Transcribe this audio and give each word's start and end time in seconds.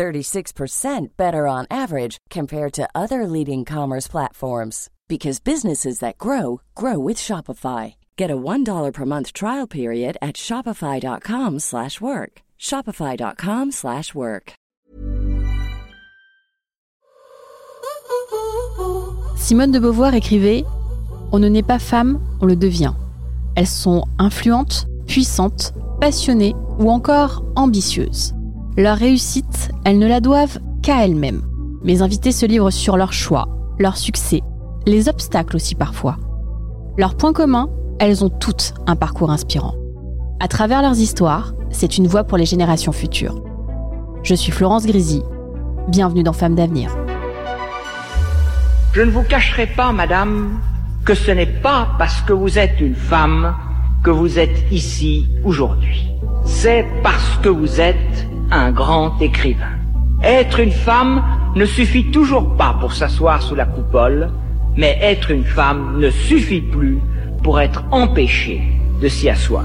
36% 0.00 1.08
better 1.18 1.46
on 1.46 1.66
average 1.70 2.16
compared 2.30 2.72
to 2.72 2.88
other 2.94 3.26
leading 3.26 3.66
commerce 3.66 4.08
platforms 4.08 4.88
because 5.08 5.40
businesses 5.40 5.98
that 5.98 6.16
grow 6.16 6.62
grow 6.74 6.98
with 6.98 7.18
Shopify. 7.18 7.94
Get 8.16 8.30
a 8.30 8.36
$1 8.36 8.92
per 8.94 9.04
month 9.04 9.34
trial 9.34 9.66
period 9.66 10.16
at 10.22 10.36
shopify.com/work. 10.36 12.32
shopify.com/work. 12.58 14.52
Simone 19.36 19.72
de 19.72 19.80
Beauvoir 19.80 20.14
écrivait 20.14 20.64
On 21.32 21.38
ne 21.38 21.48
naît 21.48 21.66
pas 21.66 21.78
femme, 21.78 22.18
on 22.40 22.46
le 22.46 22.56
devient. 22.56 22.94
Elles 23.54 23.66
sont 23.66 24.04
influentes, 24.18 24.86
puissantes, 25.06 25.74
passionnées 26.00 26.54
ou 26.78 26.90
encore 26.90 27.44
ambitieuses. 27.54 28.34
Leur 28.76 28.96
réussite, 28.96 29.69
elles 29.84 29.98
ne 29.98 30.06
la 30.06 30.20
doivent 30.20 30.58
qu'à 30.82 31.04
elles-mêmes. 31.04 31.42
Mes 31.82 32.02
invités 32.02 32.32
se 32.32 32.46
livrent 32.46 32.70
sur 32.70 32.96
leur 32.96 33.12
choix, 33.12 33.48
leur 33.78 33.96
succès, 33.96 34.42
les 34.86 35.08
obstacles 35.08 35.56
aussi 35.56 35.74
parfois. 35.74 36.16
Leur 36.98 37.16
point 37.16 37.32
commun, 37.32 37.68
elles 37.98 38.24
ont 38.24 38.28
toutes 38.28 38.74
un 38.86 38.96
parcours 38.96 39.30
inspirant. 39.30 39.74
À 40.40 40.48
travers 40.48 40.82
leurs 40.82 40.98
histoires, 40.98 41.54
c'est 41.70 41.96
une 41.96 42.06
voix 42.06 42.24
pour 42.24 42.36
les 42.36 42.46
générations 42.46 42.92
futures. 42.92 43.42
Je 44.22 44.34
suis 44.34 44.52
Florence 44.52 44.86
Grisy. 44.86 45.22
Bienvenue 45.88 46.22
dans 46.22 46.32
Femmes 46.32 46.54
d'avenir. 46.54 46.94
Je 48.92 49.02
ne 49.02 49.10
vous 49.10 49.22
cacherai 49.22 49.66
pas, 49.66 49.92
madame, 49.92 50.60
que 51.04 51.14
ce 51.14 51.30
n'est 51.30 51.46
pas 51.46 51.88
parce 51.98 52.20
que 52.22 52.32
vous 52.32 52.58
êtes 52.58 52.80
une 52.80 52.94
femme 52.94 53.54
que 54.02 54.10
vous 54.10 54.38
êtes 54.38 54.70
ici 54.70 55.26
aujourd'hui. 55.44 56.10
C'est 56.44 56.84
parce 57.02 57.38
que 57.42 57.48
vous 57.48 57.80
êtes 57.80 58.29
un 58.50 58.72
grand 58.72 59.20
écrivain. 59.20 59.78
Être 60.22 60.60
une 60.60 60.72
femme 60.72 61.22
ne 61.56 61.64
suffit 61.64 62.10
toujours 62.10 62.56
pas 62.56 62.76
pour 62.80 62.92
s'asseoir 62.92 63.42
sous 63.42 63.54
la 63.54 63.64
coupole, 63.64 64.30
mais 64.76 64.98
être 65.00 65.30
une 65.30 65.44
femme 65.44 65.98
ne 65.98 66.10
suffit 66.10 66.60
plus 66.60 67.00
pour 67.42 67.60
être 67.60 67.84
empêchée 67.90 68.62
de 69.00 69.08
s'y 69.08 69.28
asseoir. 69.28 69.64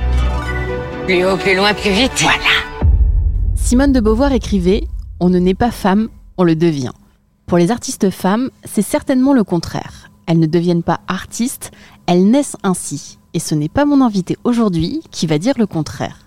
Plus 1.11 1.25
haut, 1.25 1.35
plus 1.35 1.57
loin, 1.57 1.73
plus 1.73 1.91
vite. 1.91 2.21
Voilà. 2.21 2.39
Simone 3.53 3.91
de 3.91 3.99
Beauvoir 3.99 4.31
écrivait 4.31 4.87
On 5.19 5.27
ne 5.27 5.39
naît 5.39 5.53
pas 5.53 5.69
femme, 5.69 6.07
on 6.37 6.45
le 6.45 6.55
devient. 6.55 6.93
Pour 7.47 7.57
les 7.57 7.69
artistes 7.69 8.09
femmes, 8.11 8.49
c'est 8.63 8.81
certainement 8.81 9.33
le 9.33 9.43
contraire. 9.43 10.09
Elles 10.25 10.39
ne 10.39 10.45
deviennent 10.45 10.83
pas 10.83 11.01
artistes, 11.09 11.71
elles 12.07 12.23
naissent 12.23 12.55
ainsi. 12.63 13.19
Et 13.33 13.39
ce 13.39 13.55
n'est 13.55 13.67
pas 13.67 13.83
mon 13.83 13.99
invité 13.99 14.37
aujourd'hui 14.45 15.01
qui 15.11 15.27
va 15.27 15.37
dire 15.37 15.55
le 15.57 15.67
contraire. 15.67 16.19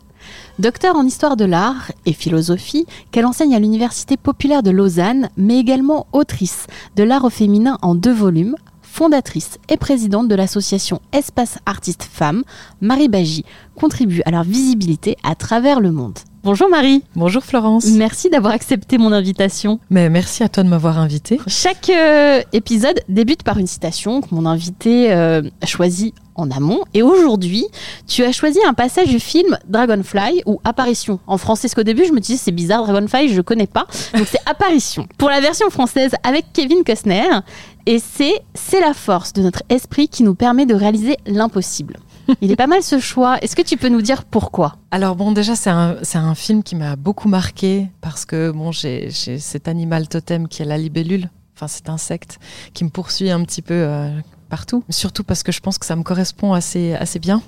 Docteur 0.58 0.96
en 0.96 1.06
histoire 1.06 1.38
de 1.38 1.46
l'art 1.46 1.90
et 2.04 2.12
philosophie, 2.12 2.84
qu'elle 3.10 3.24
enseigne 3.24 3.54
à 3.54 3.60
l'Université 3.60 4.18
populaire 4.18 4.62
de 4.62 4.70
Lausanne, 4.70 5.30
mais 5.38 5.58
également 5.58 6.08
autrice 6.12 6.66
de 6.94 7.04
l'art 7.04 7.24
au 7.24 7.30
féminin 7.30 7.78
en 7.80 7.94
deux 7.94 8.12
volumes, 8.12 8.56
fondatrice 8.94 9.58
et 9.68 9.76
présidente 9.76 10.28
de 10.28 10.36
l'association 10.36 11.00
Espace 11.12 11.58
Artistes 11.66 12.08
Femmes, 12.10 12.44
Marie 12.80 13.08
Bagy 13.08 13.44
contribue 13.74 14.22
à 14.24 14.30
leur 14.30 14.44
visibilité 14.44 15.16
à 15.24 15.34
travers 15.34 15.80
le 15.80 15.90
monde. 15.90 16.16
Bonjour 16.44 16.68
Marie. 16.68 17.02
Bonjour 17.16 17.42
Florence. 17.42 17.86
Merci 17.86 18.30
d'avoir 18.30 18.52
accepté 18.52 18.96
mon 18.96 19.10
invitation. 19.10 19.80
Mais 19.90 20.08
merci 20.10 20.44
à 20.44 20.48
toi 20.48 20.62
de 20.62 20.68
m'avoir 20.68 21.00
invité. 21.00 21.40
Chaque 21.48 21.90
euh, 21.90 22.42
épisode 22.52 23.00
débute 23.08 23.42
par 23.42 23.58
une 23.58 23.66
citation 23.66 24.20
que 24.20 24.32
mon 24.32 24.46
invité 24.46 25.12
euh, 25.12 25.42
a 25.60 25.66
choisie 25.66 26.14
en 26.34 26.50
amont. 26.50 26.80
Et 26.94 27.02
aujourd'hui, 27.02 27.66
tu 28.06 28.24
as 28.24 28.32
choisi 28.32 28.58
un 28.66 28.74
passage 28.74 29.08
du 29.08 29.20
film 29.20 29.56
Dragonfly 29.68 30.42
ou 30.46 30.60
Apparition. 30.64 31.18
En 31.26 31.38
français, 31.38 31.68
parce 31.68 31.74
qu'au 31.74 31.82
début, 31.82 32.04
je 32.06 32.12
me 32.12 32.20
disais 32.20 32.38
c'est 32.38 32.52
bizarre, 32.52 32.84
Dragonfly, 32.86 33.28
je 33.28 33.40
connais 33.40 33.66
pas. 33.66 33.86
Donc 34.16 34.26
c'est 34.26 34.40
Apparition. 34.46 35.06
Pour 35.18 35.28
la 35.28 35.40
version 35.40 35.70
française 35.70 36.12
avec 36.22 36.46
Kevin 36.52 36.84
Costner. 36.84 37.28
Et 37.86 37.98
c'est 37.98 38.40
c'est 38.54 38.80
la 38.80 38.94
force 38.94 39.34
de 39.34 39.42
notre 39.42 39.62
esprit 39.68 40.08
qui 40.08 40.22
nous 40.22 40.34
permet 40.34 40.64
de 40.64 40.74
réaliser 40.74 41.18
l'impossible. 41.26 41.98
Il 42.40 42.50
est 42.50 42.56
pas 42.56 42.66
mal 42.66 42.82
ce 42.82 42.98
choix. 42.98 43.36
Est-ce 43.42 43.54
que 43.54 43.60
tu 43.60 43.76
peux 43.76 43.90
nous 43.90 44.00
dire 44.00 44.24
pourquoi? 44.24 44.76
Alors 44.90 45.14
bon, 45.16 45.32
déjà 45.32 45.54
c'est 45.54 45.68
un, 45.68 45.98
un 46.14 46.34
film 46.34 46.62
qui 46.62 46.76
m'a 46.76 46.96
beaucoup 46.96 47.28
marqué 47.28 47.88
parce 48.00 48.24
que 48.24 48.50
bon, 48.50 48.72
j'ai, 48.72 49.10
j'ai 49.10 49.38
cet 49.38 49.68
animal 49.68 50.08
totem 50.08 50.48
qui 50.48 50.62
est 50.62 50.64
la 50.64 50.78
libellule, 50.78 51.28
enfin 51.54 51.68
cet 51.68 51.90
insecte 51.90 52.38
qui 52.72 52.84
me 52.84 52.88
poursuit 52.88 53.30
un 53.30 53.44
petit 53.44 53.60
peu 53.60 53.74
euh, 53.74 54.08
Surtout 54.90 55.24
parce 55.24 55.42
que 55.42 55.52
je 55.52 55.60
pense 55.60 55.78
que 55.78 55.86
ça 55.86 55.96
me 55.96 56.02
correspond 56.02 56.52
assez, 56.52 56.94
assez 56.94 57.18
bien 57.18 57.42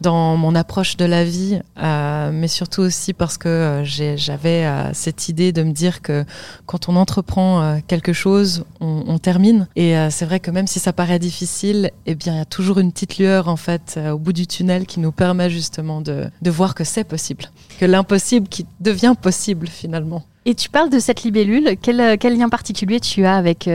dans 0.00 0.36
mon 0.36 0.54
approche 0.54 0.96
de 0.96 1.04
la 1.04 1.24
vie, 1.24 1.60
euh, 1.78 2.30
mais 2.32 2.48
surtout 2.48 2.82
aussi 2.82 3.12
parce 3.12 3.38
que 3.38 3.48
euh, 3.48 3.84
j'avais 3.84 4.64
euh, 4.64 4.92
cette 4.92 5.28
idée 5.28 5.52
de 5.52 5.62
me 5.62 5.72
dire 5.72 6.02
que 6.02 6.24
quand 6.66 6.88
on 6.88 6.96
entreprend 6.96 7.80
quelque 7.86 8.12
chose, 8.12 8.64
on, 8.80 9.18
termine. 9.18 9.66
Et 9.76 9.94
c'est 10.10 10.26
vrai 10.26 10.40
que 10.40 10.50
même 10.50 10.66
si 10.66 10.78
ça 10.78 10.92
paraît 10.92 11.18
difficile, 11.18 11.90
eh 12.04 12.14
bien 12.14 12.34
il 12.34 12.38
y 12.38 12.40
a 12.40 12.44
toujours 12.44 12.78
une 12.78 12.92
petite 12.92 13.18
lueur 13.18 13.48
en 13.48 13.56
fait 13.56 13.98
au 14.12 14.18
bout 14.18 14.32
du 14.32 14.46
tunnel 14.46 14.86
qui 14.86 15.00
nous 15.00 15.12
permet 15.12 15.48
justement 15.48 16.00
de, 16.00 16.30
voir 16.44 16.74
que 16.74 16.84
c'est 16.84 17.04
possible, 17.04 17.46
que 17.80 17.86
l'impossible 17.86 18.48
qui 18.48 18.66
devient 18.80 19.14
possible 19.20 19.68
finalement. 19.68 20.22
Et 20.44 20.54
tu 20.54 20.68
parles 20.68 20.90
de 20.90 20.98
cette 20.98 21.22
libellule. 21.22 21.76
Quel, 21.80 22.18
quel 22.18 22.38
lien 22.38 22.48
particulier 22.48 23.00
tu 23.00 23.24
as 23.24 23.36
avec, 23.36 23.68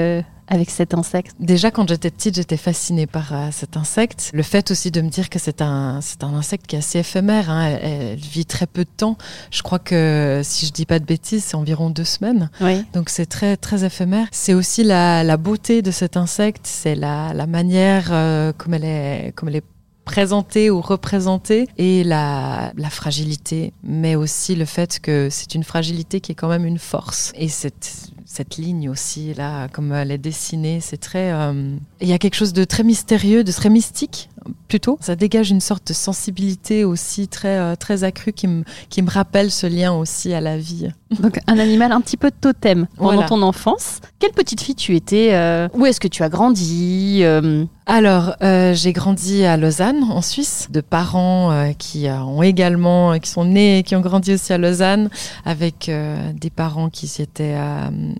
avec 0.51 0.69
cet 0.69 0.93
insecte 0.93 1.35
Déjà, 1.39 1.71
quand 1.71 1.87
j'étais 1.89 2.11
petite, 2.11 2.35
j'étais 2.35 2.57
fascinée 2.57 3.07
par 3.07 3.33
euh, 3.33 3.49
cet 3.51 3.77
insecte. 3.77 4.29
Le 4.33 4.43
fait 4.43 4.69
aussi 4.69 4.91
de 4.91 5.01
me 5.01 5.09
dire 5.09 5.29
que 5.29 5.39
c'est 5.39 5.61
un, 5.61 5.99
c'est 6.01 6.23
un 6.23 6.33
insecte 6.35 6.67
qui 6.67 6.75
est 6.75 6.79
assez 6.79 6.99
éphémère. 6.99 7.49
hein. 7.49 7.65
Elle, 7.81 7.91
elle 8.13 8.19
vit 8.19 8.45
très 8.45 8.67
peu 8.67 8.83
de 8.83 8.89
temps. 8.95 9.17
Je 9.49 9.63
crois 9.63 9.79
que, 9.79 10.41
si 10.43 10.65
je 10.67 10.71
dis 10.71 10.85
pas 10.85 10.99
de 10.99 11.05
bêtises, 11.05 11.43
c'est 11.45 11.55
environ 11.55 11.89
deux 11.89 12.03
semaines. 12.03 12.49
Oui. 12.61 12.85
Donc 12.93 13.09
c'est 13.09 13.25
très 13.25 13.57
très 13.57 13.83
éphémère. 13.83 14.27
C'est 14.31 14.53
aussi 14.53 14.83
la, 14.83 15.23
la 15.23 15.37
beauté 15.37 15.81
de 15.81 15.91
cet 15.91 16.17
insecte, 16.17 16.65
c'est 16.67 16.95
la, 16.95 17.33
la 17.33 17.47
manière 17.47 18.09
euh, 18.11 18.51
comme 18.57 18.73
elle 18.73 18.85
est 18.85 19.33
comme 19.35 19.49
elle 19.49 19.55
est 19.55 19.63
présentée 20.03 20.69
ou 20.69 20.81
représentée 20.81 21.67
et 21.77 22.03
la, 22.03 22.73
la 22.75 22.89
fragilité, 22.89 23.71
mais 23.83 24.15
aussi 24.15 24.55
le 24.55 24.65
fait 24.65 24.99
que 24.99 25.29
c'est 25.31 25.55
une 25.55 25.63
fragilité 25.63 26.19
qui 26.19 26.33
est 26.33 26.35
quand 26.35 26.49
même 26.49 26.65
une 26.65 26.79
force. 26.79 27.31
Et 27.35 27.47
cette 27.47 28.10
cette 28.33 28.57
ligne 28.57 28.89
aussi 28.89 29.33
là, 29.33 29.67
comme 29.67 29.91
elle 29.91 30.09
est 30.11 30.17
dessinée, 30.17 30.79
c'est 30.79 30.97
très. 30.97 31.33
euh, 31.33 31.75
Il 31.99 32.07
y 32.07 32.13
a 32.13 32.17
quelque 32.17 32.35
chose 32.35 32.53
de 32.53 32.63
très 32.63 32.83
mystérieux, 32.83 33.43
de 33.43 33.51
très 33.51 33.69
mystique 33.69 34.29
plutôt. 34.67 34.97
Ça 35.01 35.15
dégage 35.15 35.51
une 35.51 35.61
sorte 35.61 35.87
de 35.87 35.93
sensibilité 35.93 36.83
aussi 36.85 37.27
très 37.27 37.57
euh, 37.57 37.75
très 37.75 38.03
accrue 38.03 38.33
qui 38.33 38.47
me 38.47 38.63
qui 38.89 39.01
me 39.01 39.09
rappelle 39.09 39.51
ce 39.51 39.67
lien 39.67 39.93
aussi 39.93 40.33
à 40.33 40.41
la 40.41 40.57
vie. 40.57 40.89
Donc 41.19 41.39
un 41.47 41.59
animal 41.59 41.91
un 41.91 42.01
petit 42.01 42.17
peu 42.17 42.31
totem 42.31 42.87
pendant 42.97 43.13
Voilà. 43.13 43.27
ton 43.27 43.41
enfance. 43.41 43.99
Quelle 44.19 44.31
petite 44.31 44.61
fille 44.61 44.75
tu 44.75 44.95
étais 44.95 45.29
euh, 45.33 45.67
Où 45.73 45.85
est-ce 45.85 45.99
que 45.99 46.07
tu 46.07 46.23
as 46.23 46.29
grandi 46.29 47.21
euh, 47.23 47.65
Alors, 47.85 48.35
euh, 48.43 48.73
j'ai 48.73 48.93
grandi 48.93 49.43
à 49.43 49.57
Lausanne, 49.57 50.03
en 50.09 50.21
Suisse, 50.21 50.67
de 50.71 50.79
parents 50.79 51.73
qui 51.77 52.07
ont 52.07 52.43
également, 52.43 53.17
qui 53.19 53.29
sont 53.29 53.45
nés 53.45 53.79
et 53.79 53.83
qui 53.83 53.95
ont 53.95 54.01
grandi 54.01 54.33
aussi 54.33 54.53
à 54.53 54.57
Lausanne, 54.57 55.09
avec 55.43 55.91
des 56.35 56.49
parents 56.49 56.89
qui 56.89 57.11
étaient 57.21 57.57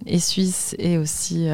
et 0.05 0.19
suisses 0.19 0.75
et 0.79 0.97
aussi 0.97 1.47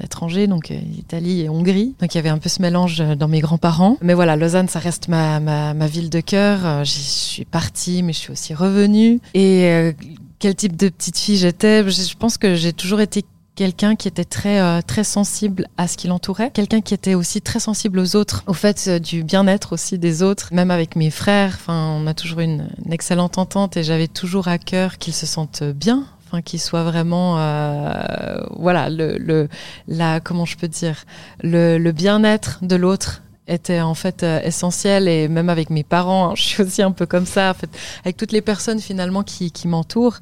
étrangers, 0.00 0.46
donc 0.46 0.70
Italie 0.70 1.42
et 1.42 1.48
Hongrie. 1.48 1.94
Donc 2.00 2.14
il 2.14 2.18
y 2.18 2.20
avait 2.20 2.28
un 2.28 2.38
peu 2.38 2.48
ce 2.48 2.62
mélange 2.62 3.02
dans 3.18 3.28
mes 3.28 3.40
grands-parents. 3.40 3.96
Mais 4.02 4.14
voilà, 4.14 4.36
Lausanne, 4.36 4.68
ça 4.68 4.78
reste 4.78 5.08
ma, 5.08 5.40
ma, 5.40 5.74
ma 5.74 5.86
ville 5.86 6.10
de 6.10 6.20
cœur. 6.20 6.64
Euh, 6.64 6.84
J'y 6.84 7.02
suis 7.02 7.44
partie, 7.44 8.02
mais 8.02 8.12
je 8.12 8.18
suis 8.18 8.32
aussi 8.32 8.54
revenue. 8.54 9.20
Et 9.34 9.66
euh, 9.66 9.92
quel 10.38 10.54
type 10.54 10.76
de 10.76 10.88
petite 10.88 11.18
fille 11.18 11.36
j'étais? 11.36 11.88
Je 11.88 12.16
pense 12.16 12.38
que 12.38 12.54
j'ai 12.54 12.72
toujours 12.72 13.00
été 13.00 13.24
quelqu'un 13.54 13.96
qui 13.96 14.08
était 14.08 14.24
très 14.24 14.60
euh, 14.60 14.80
très 14.80 15.04
sensible 15.04 15.66
à 15.76 15.86
ce 15.86 15.98
qui 15.98 16.08
l'entourait, 16.08 16.50
quelqu'un 16.50 16.80
qui 16.80 16.94
était 16.94 17.14
aussi 17.14 17.42
très 17.42 17.60
sensible 17.60 17.98
aux 17.98 18.16
autres, 18.16 18.42
au 18.46 18.54
fait 18.54 18.88
du 18.88 19.24
bien-être 19.24 19.74
aussi 19.74 19.98
des 19.98 20.22
autres, 20.22 20.48
même 20.52 20.70
avec 20.70 20.96
mes 20.96 21.10
frères. 21.10 21.52
Enfin, 21.60 21.96
on 22.00 22.06
a 22.06 22.14
toujours 22.14 22.40
une, 22.40 22.68
une 22.84 22.92
excellente 22.92 23.36
entente 23.38 23.76
et 23.76 23.84
j'avais 23.84 24.08
toujours 24.08 24.48
à 24.48 24.56
cœur 24.58 24.98
qu'ils 24.98 25.12
se 25.14 25.26
sentent 25.26 25.64
bien. 25.64 26.06
Enfin, 26.26 26.40
qu'ils 26.40 26.60
soient 26.60 26.82
vraiment, 26.84 27.38
euh, 27.38 27.92
voilà, 28.56 28.88
le, 28.88 29.18
le, 29.18 29.50
la, 29.86 30.18
comment 30.18 30.46
je 30.46 30.56
peux 30.56 30.66
dire, 30.66 31.04
le, 31.42 31.76
le 31.76 31.92
bien-être 31.92 32.60
de 32.62 32.74
l'autre 32.74 33.22
était 33.48 33.80
en 33.80 33.94
fait 33.94 34.22
euh, 34.22 34.40
essentiel 34.42 35.08
et 35.08 35.28
même 35.28 35.48
avec 35.48 35.70
mes 35.70 35.82
parents, 35.82 36.30
hein, 36.30 36.34
je 36.36 36.42
suis 36.42 36.62
aussi 36.62 36.82
un 36.82 36.92
peu 36.92 37.06
comme 37.06 37.26
ça. 37.26 37.50
En 37.50 37.54
fait, 37.54 37.70
avec 38.04 38.16
toutes 38.16 38.32
les 38.32 38.40
personnes 38.42 38.80
finalement 38.80 39.22
qui, 39.22 39.50
qui 39.50 39.68
m'entourent, 39.68 40.18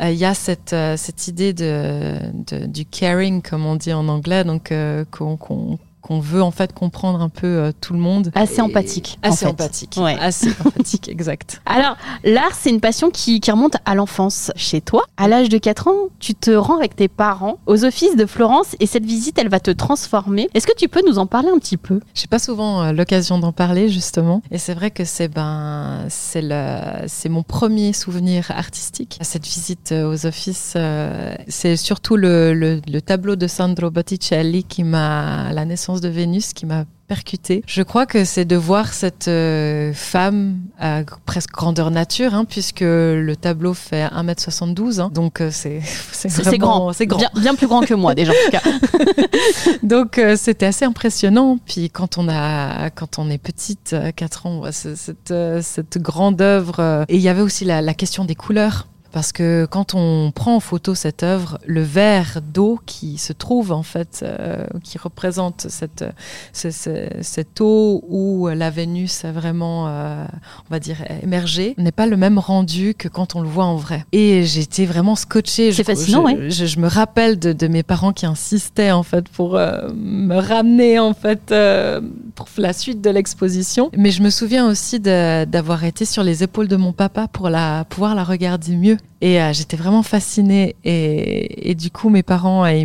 euh, 0.00 0.10
il 0.10 0.18
y 0.18 0.24
a 0.24 0.34
cette 0.34 0.72
euh, 0.72 0.96
cette 0.96 1.28
idée 1.28 1.52
de, 1.52 2.16
de, 2.32 2.66
du 2.66 2.84
caring 2.84 3.42
comme 3.42 3.66
on 3.66 3.76
dit 3.76 3.92
en 3.92 4.08
anglais, 4.08 4.44
donc 4.44 4.72
euh, 4.72 5.04
qu'on 5.10 5.36
qu'on 5.36 5.78
qu'on 6.02 6.20
veut 6.20 6.42
en 6.42 6.50
fait 6.50 6.72
comprendre 6.72 7.20
un 7.20 7.28
peu 7.28 7.46
euh, 7.46 7.72
tout 7.80 7.92
le 7.92 7.98
monde. 7.98 8.30
Assez 8.34 8.60
empathique, 8.60 9.18
en 9.24 9.28
Assez 9.30 9.44
fait. 9.44 9.50
empathique. 9.50 9.94
Ouais. 9.96 10.16
Assez 10.20 10.50
empathique, 10.64 11.08
exact. 11.08 11.60
Alors, 11.66 11.96
l'art, 12.24 12.54
c'est 12.54 12.70
une 12.70 12.80
passion 12.80 13.10
qui, 13.10 13.40
qui 13.40 13.50
remonte 13.50 13.76
à 13.84 13.94
l'enfance 13.94 14.50
chez 14.56 14.80
toi. 14.80 15.02
À 15.16 15.28
l'âge 15.28 15.48
de 15.48 15.58
4 15.58 15.88
ans, 15.88 16.08
tu 16.18 16.34
te 16.34 16.50
rends 16.50 16.76
avec 16.78 16.96
tes 16.96 17.08
parents 17.08 17.58
aux 17.66 17.84
offices 17.84 18.16
de 18.16 18.26
Florence 18.26 18.76
et 18.80 18.86
cette 18.86 19.04
visite, 19.04 19.38
elle 19.38 19.48
va 19.48 19.60
te 19.60 19.70
transformer. 19.70 20.48
Est-ce 20.54 20.66
que 20.66 20.76
tu 20.76 20.88
peux 20.88 21.02
nous 21.06 21.18
en 21.18 21.26
parler 21.26 21.48
un 21.54 21.58
petit 21.58 21.76
peu? 21.76 22.00
J'ai 22.14 22.26
pas 22.28 22.38
souvent 22.38 22.82
euh, 22.82 22.92
l'occasion 22.92 23.38
d'en 23.38 23.52
parler 23.52 23.88
justement, 23.88 24.42
et 24.50 24.58
c'est 24.58 24.74
vrai 24.74 24.90
que 24.90 25.04
c'est 25.04 25.28
ben 25.28 26.04
c'est 26.08 26.42
le 26.42 26.78
c'est 27.06 27.28
mon 27.28 27.42
premier 27.42 27.92
souvenir 27.92 28.50
artistique. 28.50 29.18
Cette 29.22 29.44
visite 29.44 29.92
euh, 29.92 30.10
aux 30.12 30.26
offices, 30.26 30.76
c'est 31.48 31.76
surtout 31.76 32.16
le, 32.16 32.54
le, 32.54 32.80
le 32.88 33.00
tableau 33.02 33.36
de 33.36 33.46
Sandro 33.46 33.90
Botticelli 33.90 34.64
qui 34.64 34.84
m'a 34.84 35.52
la 35.52 35.64
naissance 35.64 35.89
de 35.98 36.08
Vénus 36.08 36.52
qui 36.52 36.66
m'a 36.66 36.84
percuté. 37.08 37.64
Je 37.66 37.82
crois 37.82 38.06
que 38.06 38.24
c'est 38.24 38.44
de 38.44 38.54
voir 38.54 38.92
cette 38.92 39.26
euh, 39.26 39.92
femme 39.92 40.60
à 40.78 41.02
presque 41.26 41.50
grandeur 41.50 41.90
nature, 41.90 42.34
hein, 42.34 42.44
puisque 42.44 42.82
le 42.82 43.34
tableau 43.34 43.74
fait 43.74 44.04
1m72, 44.04 45.00
hein, 45.00 45.10
donc 45.12 45.40
euh, 45.40 45.50
c'est 45.50 45.80
grand. 46.58 46.92
c'est 46.92 47.06
grand. 47.06 47.18
Bien, 47.18 47.30
bien 47.34 47.54
plus 47.56 47.66
grand 47.66 47.80
que 47.80 47.94
moi, 47.94 48.14
déjà, 48.14 48.30
en 48.30 48.34
tout 48.44 48.50
cas. 48.52 48.62
Donc 49.82 50.18
euh, 50.18 50.36
c'était 50.36 50.66
assez 50.66 50.84
impressionnant. 50.84 51.58
Puis 51.66 51.90
quand 51.90 52.18
on 52.18 52.28
a, 52.28 52.90
quand 52.90 53.18
on 53.18 53.28
est 53.28 53.38
petite, 53.38 53.92
à 53.92 54.12
4 54.12 54.46
ans, 54.46 54.62
cette, 54.70 55.30
euh, 55.30 55.60
cette 55.62 55.98
grande 55.98 56.40
œuvre. 56.40 57.04
Et 57.08 57.16
il 57.16 57.22
y 57.22 57.28
avait 57.28 57.42
aussi 57.42 57.64
la, 57.64 57.82
la 57.82 57.94
question 57.94 58.24
des 58.24 58.34
couleurs. 58.34 58.86
Parce 59.12 59.32
que 59.32 59.66
quand 59.70 59.94
on 59.94 60.30
prend 60.32 60.56
en 60.56 60.60
photo 60.60 60.94
cette 60.94 61.22
œuvre, 61.22 61.58
le 61.66 61.82
verre 61.82 62.40
d'eau 62.42 62.78
qui 62.86 63.18
se 63.18 63.32
trouve 63.32 63.72
en 63.72 63.82
fait, 63.82 64.20
euh, 64.22 64.64
qui 64.84 64.98
représente 64.98 65.66
cette, 65.68 66.04
ce- 66.52 66.70
ce- 66.70 67.08
cette 67.22 67.60
eau 67.60 68.04
où 68.08 68.48
la 68.48 68.70
Vénus 68.70 69.24
a 69.24 69.32
vraiment, 69.32 69.88
euh, 69.88 70.24
on 70.68 70.72
va 70.72 70.78
dire, 70.78 70.98
émergé, 71.22 71.74
n'est 71.78 71.92
pas 71.92 72.06
le 72.06 72.16
même 72.16 72.38
rendu 72.38 72.94
que 72.94 73.08
quand 73.08 73.34
on 73.34 73.40
le 73.42 73.48
voit 73.48 73.64
en 73.64 73.76
vrai. 73.76 74.04
Et 74.12 74.44
j'étais 74.44 74.86
vraiment 74.86 75.16
scotchée. 75.16 75.72
C'est 75.72 75.84
fascinant, 75.84 76.26
je, 76.28 76.34
ouais. 76.36 76.50
je, 76.50 76.66
je 76.66 76.78
me 76.78 76.86
rappelle 76.88 77.38
de, 77.38 77.52
de 77.52 77.66
mes 77.68 77.82
parents 77.82 78.12
qui 78.12 78.26
insistaient 78.26 78.92
en 78.92 79.02
fait 79.02 79.28
pour 79.28 79.56
euh, 79.56 79.88
me 79.94 80.36
ramener 80.36 80.98
en 80.98 81.14
fait 81.14 81.50
pour 82.44 82.62
la 82.62 82.72
suite 82.72 83.00
de 83.00 83.10
l'exposition. 83.10 83.90
Mais 83.96 84.10
je 84.10 84.22
me 84.22 84.30
souviens 84.30 84.68
aussi 84.68 85.00
d'avoir 85.00 85.84
été 85.84 86.04
sur 86.04 86.22
les 86.22 86.42
épaules 86.42 86.68
de 86.68 86.76
mon 86.76 86.92
papa 86.92 87.28
pour 87.28 87.50
la 87.50 87.84
pouvoir 87.84 88.14
la 88.14 88.24
regarder 88.24 88.76
mieux. 88.76 88.96
Et 89.22 89.40
euh, 89.40 89.52
j'étais 89.52 89.76
vraiment 89.76 90.02
fascinée. 90.02 90.76
Et, 90.84 91.70
et 91.70 91.74
du 91.74 91.90
coup, 91.90 92.08
mes 92.08 92.22
parents, 92.22 92.64
euh, 92.64 92.84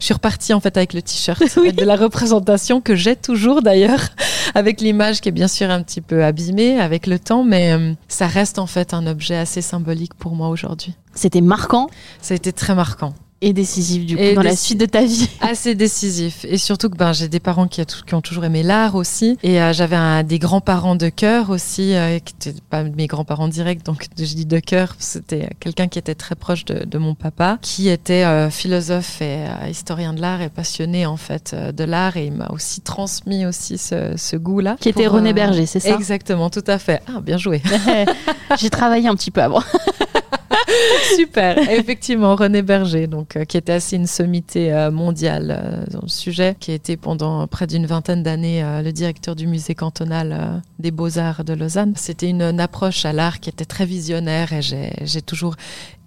je 0.00 0.04
suis 0.04 0.14
repartie 0.14 0.54
en 0.54 0.60
fait 0.60 0.76
avec 0.76 0.94
le 0.94 1.02
t-shirt 1.02 1.40
de 1.76 1.84
la 1.84 1.96
représentation 1.96 2.80
que 2.80 2.94
j'ai 2.94 3.16
toujours 3.16 3.62
d'ailleurs, 3.62 4.08
avec 4.54 4.80
l'image 4.80 5.20
qui 5.20 5.28
est 5.28 5.32
bien 5.32 5.48
sûr 5.48 5.70
un 5.70 5.82
petit 5.82 6.00
peu 6.00 6.24
abîmée 6.24 6.80
avec 6.80 7.06
le 7.06 7.18
temps, 7.18 7.44
mais 7.44 7.72
euh, 7.72 7.92
ça 8.08 8.26
reste 8.26 8.58
en 8.58 8.66
fait 8.66 8.94
un 8.94 9.06
objet 9.06 9.36
assez 9.36 9.60
symbolique 9.60 10.14
pour 10.14 10.34
moi 10.34 10.48
aujourd'hui. 10.48 10.94
C'était 11.14 11.40
marquant? 11.40 11.88
Ça 12.20 12.34
a 12.34 12.36
été 12.36 12.52
très 12.52 12.74
marquant. 12.74 13.14
Et 13.42 13.52
décisif, 13.52 14.06
du 14.06 14.16
coup, 14.16 14.22
Et 14.22 14.34
dans 14.34 14.42
la 14.42 14.56
suite 14.56 14.78
de 14.80 14.86
ta 14.86 15.04
vie. 15.04 15.28
assez 15.40 15.74
décisif. 15.74 16.44
Et 16.48 16.56
surtout 16.58 16.88
que 16.88 16.96
ben 16.96 17.12
j'ai 17.12 17.28
des 17.28 17.38
parents 17.40 17.66
qui, 17.68 17.80
a 17.80 17.84
tou- 17.84 18.00
qui 18.06 18.14
ont 18.14 18.20
toujours 18.22 18.44
aimé 18.44 18.62
l'art 18.62 18.94
aussi. 18.94 19.36
Et 19.42 19.60
euh, 19.60 19.72
j'avais 19.74 19.96
un- 19.96 20.22
des 20.22 20.38
grands-parents 20.38 20.96
de 20.96 21.08
cœur 21.10 21.50
aussi 21.50 21.94
euh, 21.94 22.18
qui 22.18 22.34
étaient 22.34 22.58
pas 22.70 22.82
mes 22.82 23.06
grands-parents 23.06 23.48
directs 23.48 23.84
donc 23.84 24.06
je 24.18 24.24
dis 24.34 24.46
de 24.46 24.58
cœur 24.58 24.96
c'était 24.98 25.50
quelqu'un 25.60 25.86
qui 25.88 25.98
était 25.98 26.14
très 26.14 26.34
proche 26.34 26.64
de, 26.64 26.84
de 26.84 26.98
mon 26.98 27.14
papa 27.14 27.58
qui 27.60 27.88
était 27.88 28.24
euh, 28.24 28.48
philosophe 28.50 29.20
et 29.20 29.44
euh, 29.46 29.68
historien 29.68 30.14
de 30.14 30.20
l'art 30.22 30.40
et 30.40 30.48
passionné 30.48 31.04
en 31.06 31.16
fait 31.18 31.52
euh, 31.54 31.72
de 31.72 31.84
l'art. 31.84 32.16
Et 32.16 32.26
il 32.26 32.32
m'a 32.32 32.48
aussi 32.48 32.80
transmis 32.80 33.44
aussi 33.44 33.76
ce, 33.76 34.14
ce 34.16 34.36
goût 34.36 34.60
là 34.60 34.76
Qui 34.80 34.88
était 34.88 35.06
René 35.06 35.32
Berger, 35.34 35.66
c'est 35.66 35.80
ça? 35.80 35.90
Exactement 35.94 36.48
tout 36.48 36.64
à 36.66 36.78
fait. 36.78 37.02
Ah 37.06 37.20
bien 37.20 37.36
joué. 37.36 37.60
J'ai 38.58 38.70
travaillé 38.70 39.08
un 39.08 39.14
petit 39.14 39.30
peu 39.30 39.42
avant. 39.42 39.62
Super, 41.16 41.58
effectivement, 41.70 42.34
René 42.34 42.62
Berger, 42.62 43.06
donc, 43.06 43.36
euh, 43.36 43.44
qui 43.44 43.56
était 43.56 43.72
assez 43.72 43.96
une 43.96 44.06
sommité 44.06 44.72
euh, 44.72 44.90
mondiale 44.90 45.56
euh, 45.58 45.84
dans 45.90 46.02
le 46.02 46.08
sujet, 46.08 46.56
qui 46.58 46.72
a 46.72 46.74
été 46.74 46.96
pendant 46.96 47.46
près 47.46 47.66
d'une 47.66 47.86
vingtaine 47.86 48.22
d'années 48.22 48.62
le 48.82 48.90
directeur 48.90 49.36
du 49.36 49.46
musée 49.46 49.74
cantonal 49.74 50.62
des 50.78 50.90
beaux-arts 50.90 51.44
de 51.44 51.52
Lausanne. 51.52 51.92
C'était 51.96 52.28
une, 52.28 52.60
approche 52.60 53.04
à 53.04 53.12
l'art 53.12 53.40
qui 53.40 53.50
était 53.50 53.64
très 53.64 53.84
visionnaire 53.84 54.52
et 54.52 54.62
j'ai 54.62 55.22
toujours 55.22 55.56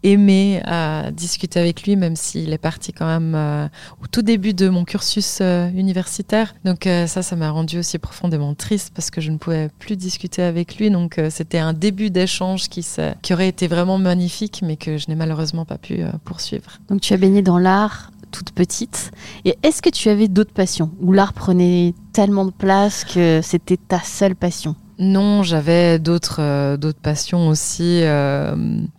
aimé 0.03 0.61
euh, 0.67 1.11
discuter 1.11 1.59
avec 1.59 1.83
lui, 1.83 1.95
même 1.95 2.15
s'il 2.15 2.53
est 2.53 2.57
parti 2.57 2.93
quand 2.93 3.05
même 3.05 3.33
euh, 3.35 3.67
au 4.01 4.07
tout 4.07 4.21
début 4.21 4.53
de 4.53 4.69
mon 4.69 4.85
cursus 4.85 5.39
euh, 5.41 5.69
universitaire. 5.69 6.55
Donc 6.65 6.87
euh, 6.87 7.07
ça, 7.07 7.21
ça 7.21 7.35
m'a 7.35 7.49
rendu 7.51 7.79
aussi 7.79 7.97
profondément 7.97 8.53
triste 8.53 8.91
parce 8.93 9.11
que 9.11 9.21
je 9.21 9.31
ne 9.31 9.37
pouvais 9.37 9.69
plus 9.79 9.95
discuter 9.95 10.41
avec 10.41 10.77
lui. 10.77 10.89
Donc 10.89 11.19
c'était 11.29 11.59
un 11.59 11.73
début 11.73 12.09
d'échange 12.09 12.69
qui, 12.69 12.85
qui 13.21 13.33
aurait 13.33 13.49
été 13.49 13.67
vraiment 13.67 13.97
magnifique, 13.97 14.61
mais 14.63 14.77
que 14.77 14.97
je 14.97 15.05
n'ai 15.09 15.15
malheureusement 15.15 15.65
pas 15.65 15.77
pu 15.77 16.01
poursuivre. 16.23 16.79
Donc, 16.89 17.01
tu 17.01 17.13
as 17.13 17.17
baigné 17.17 17.41
dans 17.41 17.57
l'art 17.57 18.11
toute 18.31 18.51
petite. 18.51 19.11
Et 19.45 19.57
est-ce 19.63 19.81
que 19.81 19.89
tu 19.89 20.09
avais 20.09 20.27
d'autres 20.27 20.53
passions? 20.53 20.91
Où 21.01 21.11
l'art 21.11 21.33
prenait 21.33 21.93
tellement 22.13 22.45
de 22.45 22.51
place 22.51 23.03
que 23.03 23.41
c'était 23.43 23.77
ta 23.77 23.99
seule 23.99 24.35
passion? 24.35 24.75
Non, 25.01 25.43
j'avais 25.43 25.97
d'autres 25.97 26.41
euh, 26.41 26.75
d'autres 26.75 26.99
passions 26.99 27.47
aussi. 27.47 28.01
euh. 28.03 28.53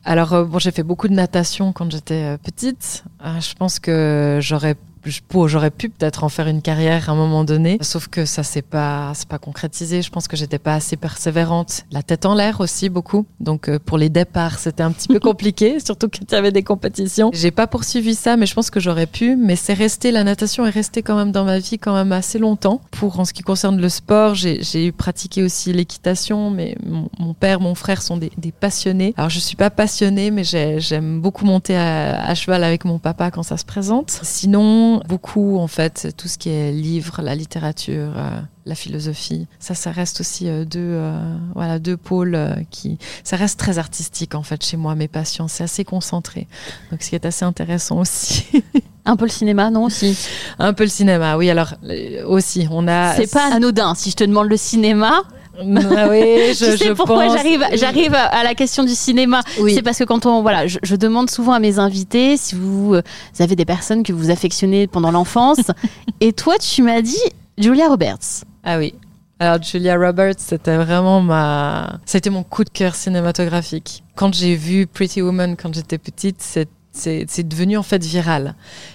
alors 0.05 0.33
euh, 0.33 0.45
bon, 0.45 0.59
j'ai 0.59 0.71
fait 0.71 0.83
beaucoup 0.83 1.09
de 1.09 1.13
natation 1.13 1.73
quand 1.75 1.91
j'étais 1.93 2.25
euh, 2.25 2.37
petite. 2.39 3.05
Je 3.23 3.55
pense 3.55 3.79
que 3.79 4.39
j'aurais 4.41 4.77
j'aurais 5.05 5.71
pu 5.71 5.89
peut-être 5.89 6.25
en 6.25 6.29
faire 6.29 6.47
une 6.49 6.63
carrière 6.63 7.09
à 7.09 7.13
un 7.13 7.17
moment 7.17 7.45
donné, 7.45 7.79
sauf 7.81 8.09
que 8.09 8.25
ça 8.25 8.43
s'est 8.43 8.63
pas 8.63 9.13
c'est 9.15 9.29
pas 9.29 9.39
concrétisé. 9.39 10.03
Je 10.03 10.11
pense 10.11 10.29
que 10.29 10.37
j'étais 10.37 10.59
pas 10.59 10.75
assez 10.75 10.97
persévérante. 10.97 11.85
La 11.91 12.03
tête 12.03 12.27
en 12.27 12.35
l'air 12.35 12.61
aussi 12.61 12.89
beaucoup. 12.89 13.27
Donc 13.41 13.69
euh, 13.69 13.79
pour 13.79 13.99
les 13.99 14.09
départs, 14.09 14.59
c'était 14.59 14.83
un 14.83 14.93
petit 14.93 15.09
peu 15.09 15.19
compliqué, 15.31 15.79
surtout 15.81 16.09
quand 16.09 16.21
il 16.31 16.33
y 16.33 16.37
avait 16.37 16.53
des 16.53 16.63
compétitions. 16.63 17.31
J'ai 17.33 17.51
pas 17.51 17.67
poursuivi 17.67 18.15
ça, 18.15 18.37
mais 18.37 18.47
je 18.47 18.55
pense 18.55 18.71
que 18.71 18.81
j'aurais 18.81 19.07
pu. 19.07 19.37
Mais 19.37 19.57
c'est 19.57 19.75
resté 19.75 20.11
la 20.11 20.25
natation 20.25 20.67
est 20.67 20.71
restée 20.71 21.03
quand 21.03 21.17
même 21.17 21.33
dans 21.33 21.45
ma 21.45 21.59
vie 21.59 21.79
quand 21.79 21.95
même 21.95 22.13
assez 22.13 22.39
longtemps. 22.39 22.81
Pour 22.91 23.21
en 23.21 23.25
ce 23.25 23.33
qui 23.33 23.43
concerne 23.43 23.81
le 23.81 23.89
sport, 23.89 24.35
j'ai 24.35 24.93
pratiqué 24.93 25.43
aussi 25.43 25.73
l'équitation, 25.73 26.51
mais 26.51 26.77
mon, 26.85 27.09
mon 27.19 27.35
père, 27.35 27.61
mon 27.61 27.75
frère 27.75 28.03
sont 28.03 28.17
des, 28.17 28.33
des 28.39 28.53
passionnés. 28.53 29.15
Alors 29.17 29.31
je 29.31 29.39
suis 29.39 29.57
pas 29.57 29.71
passionnée, 29.71 30.31
mais 30.31 30.45
j'ai- 30.45 30.81
j'aime 30.81 31.21
beaucoup 31.21 31.45
monter 31.45 31.77
à, 31.77 32.23
à 32.25 32.35
cheval 32.35 32.65
avec 32.65 32.85
mon 32.85 32.99
papa 32.99 33.31
quand 33.31 33.43
ça 33.43 33.57
se 33.57 33.65
présente. 33.65 34.19
Sinon, 34.23 34.90
beaucoup 34.99 35.59
en 35.59 35.67
fait, 35.67 36.15
tout 36.17 36.29
ce 36.29 36.39
qui 36.39 36.51
est 36.51 36.73
livre, 36.73 37.23
la 37.23 37.35
littérature. 37.35 38.13
euh, 38.17 38.41
la 38.67 38.75
philosophie, 38.75 39.49
ça, 39.59 39.75
ça 39.75 39.91
reste 39.91 40.21
aussi 40.21 40.49
euh, 40.49 40.65
deux, 40.65 40.79
euh, 40.81 41.37
voilà, 41.55 41.79
deux 41.79 41.97
pôles 41.97 42.39
qui, 42.71 42.99
ça 43.25 43.37
reste 43.37 43.59
très 43.59 43.79
artistique 43.79 44.35
en 44.35 44.43
fait 44.43 44.65
chez 44.65 44.77
moi. 44.77 44.95
Mes 44.95 45.09
passions, 45.09 45.49
c'est 45.49 45.65
assez 45.65 45.83
concentré, 45.83 46.47
donc 46.91 47.03
ce 47.03 47.09
qui 47.09 47.15
est 47.15 47.25
assez 47.25 47.45
intéressant 47.45 47.99
aussi. 47.99 48.45
Un 49.07 49.17
peu 49.17 49.25
le 49.25 49.31
cinéma, 49.31 49.71
non 49.71 49.85
aussi? 49.85 50.17
Un 50.59 50.75
peu 50.75 50.85
le 50.85 50.91
cinéma, 50.91 51.37
oui. 51.39 51.49
Alors 51.51 51.75
aussi, 52.27 52.69
on 52.71 52.87
a. 52.87 53.17
C'est 53.17 53.33
pas 53.33 53.53
anodin. 53.53 53.95
Si 53.95 54.11
je 54.11 54.17
te 54.17 54.25
demande 54.25 54.49
le 54.49 54.59
cinéma, 54.59 55.23
Ah 55.97 56.09
oui, 56.09 56.55
je, 56.55 56.73
tu 56.73 56.77
sais 56.79 56.87
je 56.89 56.93
pourquoi 56.93 57.25
pense- 57.25 57.35
j'arrive 57.37 57.65
j'arrive 57.75 58.15
à 58.15 58.43
la 58.45 58.55
question 58.55 58.85
du 58.85 58.95
cinéma 58.95 59.43
Oui. 59.61 59.75
C'est 59.75 59.83
parce 59.83 59.99
que 59.99 60.05
quand 60.05 60.27
on 60.27 60.43
voilà, 60.43 60.67
je, 60.67 60.79
je 60.83 60.97
demande 60.97 61.31
souvent 61.31 61.53
à 61.53 61.59
mes 61.61 61.79
invités 61.79 62.37
si 62.37 62.55
vous, 62.55 62.95
euh, 62.95 63.03
vous 63.35 63.43
avez 63.43 63.57
des 63.57 63.65
personnes 63.65 64.03
que 64.03 64.13
vous 64.13 64.31
affectionnez 64.31 64.87
pendant 64.87 65.11
l'enfance. 65.11 65.61
et 66.21 66.33
toi, 66.33 66.55
tu 66.59 66.83
m'as 66.83 67.03
dit 67.03 67.17
Julia 67.59 67.89
Roberts. 67.89 68.45
Ah 68.65 68.79
oui. 68.79 68.95
Alors 69.39 69.63
Julia 69.63 69.97
Roberts, 69.97 70.35
c'était 70.39 70.77
vraiment 70.77 71.21
ma, 71.23 71.99
c'était 72.05 72.29
mon 72.31 72.43
coup 72.43 72.63
de 72.65 72.69
cœur 72.71 72.95
cinématographique. 72.95 74.03
Quand 74.15 74.35
j'ai 74.35 74.55
vu 74.55 74.87
Pretty 74.87 75.23
Woman 75.23 75.57
quand 75.57 75.73
j'étais 75.75 75.97
petite, 75.99 76.37
c'est 76.41 76.69
c'est 76.93 77.49
devenu 77.49 77.77
en 77.77 77.83
fait 77.83 78.05
viral. 78.05 78.55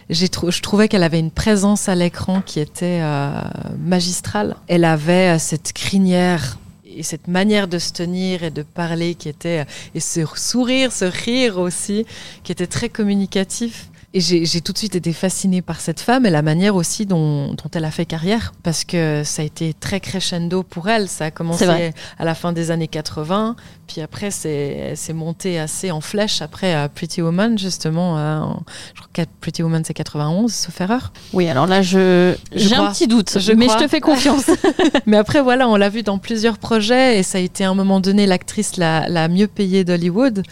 Je 0.10 0.62
trouvais 0.62 0.88
qu'elle 0.88 1.04
avait 1.04 1.20
une 1.20 1.32
présence 1.32 1.88
à 1.90 1.96
l'écran 1.96 2.42
qui 2.42 2.60
était 2.60 3.00
euh, 3.02 3.32
magistrale. 3.80 4.56
Elle 4.68 4.86
avait 4.86 5.36
euh, 5.36 5.40
cette 5.40 5.74
crinière 5.74 6.58
et 6.86 7.04
cette 7.04 7.28
manière 7.28 7.68
de 7.68 7.80
se 7.80 7.92
tenir 7.92 8.44
et 8.44 8.52
de 8.52 8.64
parler 8.64 9.16
qui 9.16 9.30
était 9.30 9.66
et 9.94 10.00
ce 10.00 10.26
sourire, 10.36 10.92
ce 10.92 11.06
rire 11.06 11.58
aussi 11.58 12.06
qui 12.44 12.52
était 12.52 12.68
très 12.68 12.90
communicatif. 12.90 13.90
Et 14.18 14.22
j'ai 14.22 14.62
tout 14.62 14.72
de 14.72 14.78
suite 14.78 14.96
été 14.96 15.12
fascinée 15.12 15.62
par 15.62 15.82
cette 15.82 16.00
femme 16.00 16.26
et 16.26 16.30
la 16.30 16.42
manière 16.42 16.78
aussi 16.78 17.06
dont, 17.06 17.50
dont, 17.50 17.70
elle 17.74 17.84
a 17.84 17.92
fait 17.92 18.06
carrière, 18.06 18.54
parce 18.64 18.86
que 18.86 19.24
ça 19.26 19.42
a 19.42 19.46
été 19.46 19.74
très 19.74 20.00
crescendo 20.00 20.64
pour 20.64 20.88
elle. 20.88 21.10
Ça 21.10 21.26
a 21.26 21.32
commencé 21.32 21.92
à 22.18 22.24
la 22.24 22.34
fin 22.34 22.54
des 22.54 22.72
années 22.72 22.88
80, 22.88 23.58
puis 23.88 24.00
après 24.00 24.32
c'est 24.32 25.14
monté 25.14 25.60
assez 25.60 25.92
en 25.92 26.00
flèche 26.00 26.42
après 26.42 26.74
à 26.74 26.88
Pretty 26.88 27.22
Woman, 27.22 27.58
justement. 27.58 28.56
je 28.94 29.02
crois 29.02 29.10
que 29.12 29.30
Pretty 29.42 29.64
Woman 29.64 29.84
c'est 29.86 29.94
91, 29.94 30.50
sauf 30.50 30.80
erreur. 30.80 31.12
Oui, 31.34 31.50
alors 31.50 31.68
là 31.68 31.82
j'ai 31.82 32.38
un 32.74 32.90
petit 32.94 33.08
doute, 33.08 33.38
je 33.38 33.52
mais 33.52 33.68
je 33.68 33.78
te 33.78 33.88
fais 33.90 34.00
confiance. 34.00 34.46
mais 35.06 35.18
après 35.18 35.42
voilà, 35.42 35.68
on 35.68 35.76
l'a 35.76 35.90
vu 35.90 36.04
dans 36.04 36.20
plusieurs 36.20 36.58
projets 36.58 37.20
et 37.20 37.24
ça 37.24 37.38
a 37.38 37.42
été 37.42 37.66
à 37.66 37.70
un 37.70 37.76
moment 37.76 38.00
donné 38.00 38.28
l'actrice 38.28 38.78
la, 38.78 39.10
la, 39.10 39.28
mieux 39.28 39.48
payée 39.48 39.84
d'Hollywood. 39.84 40.44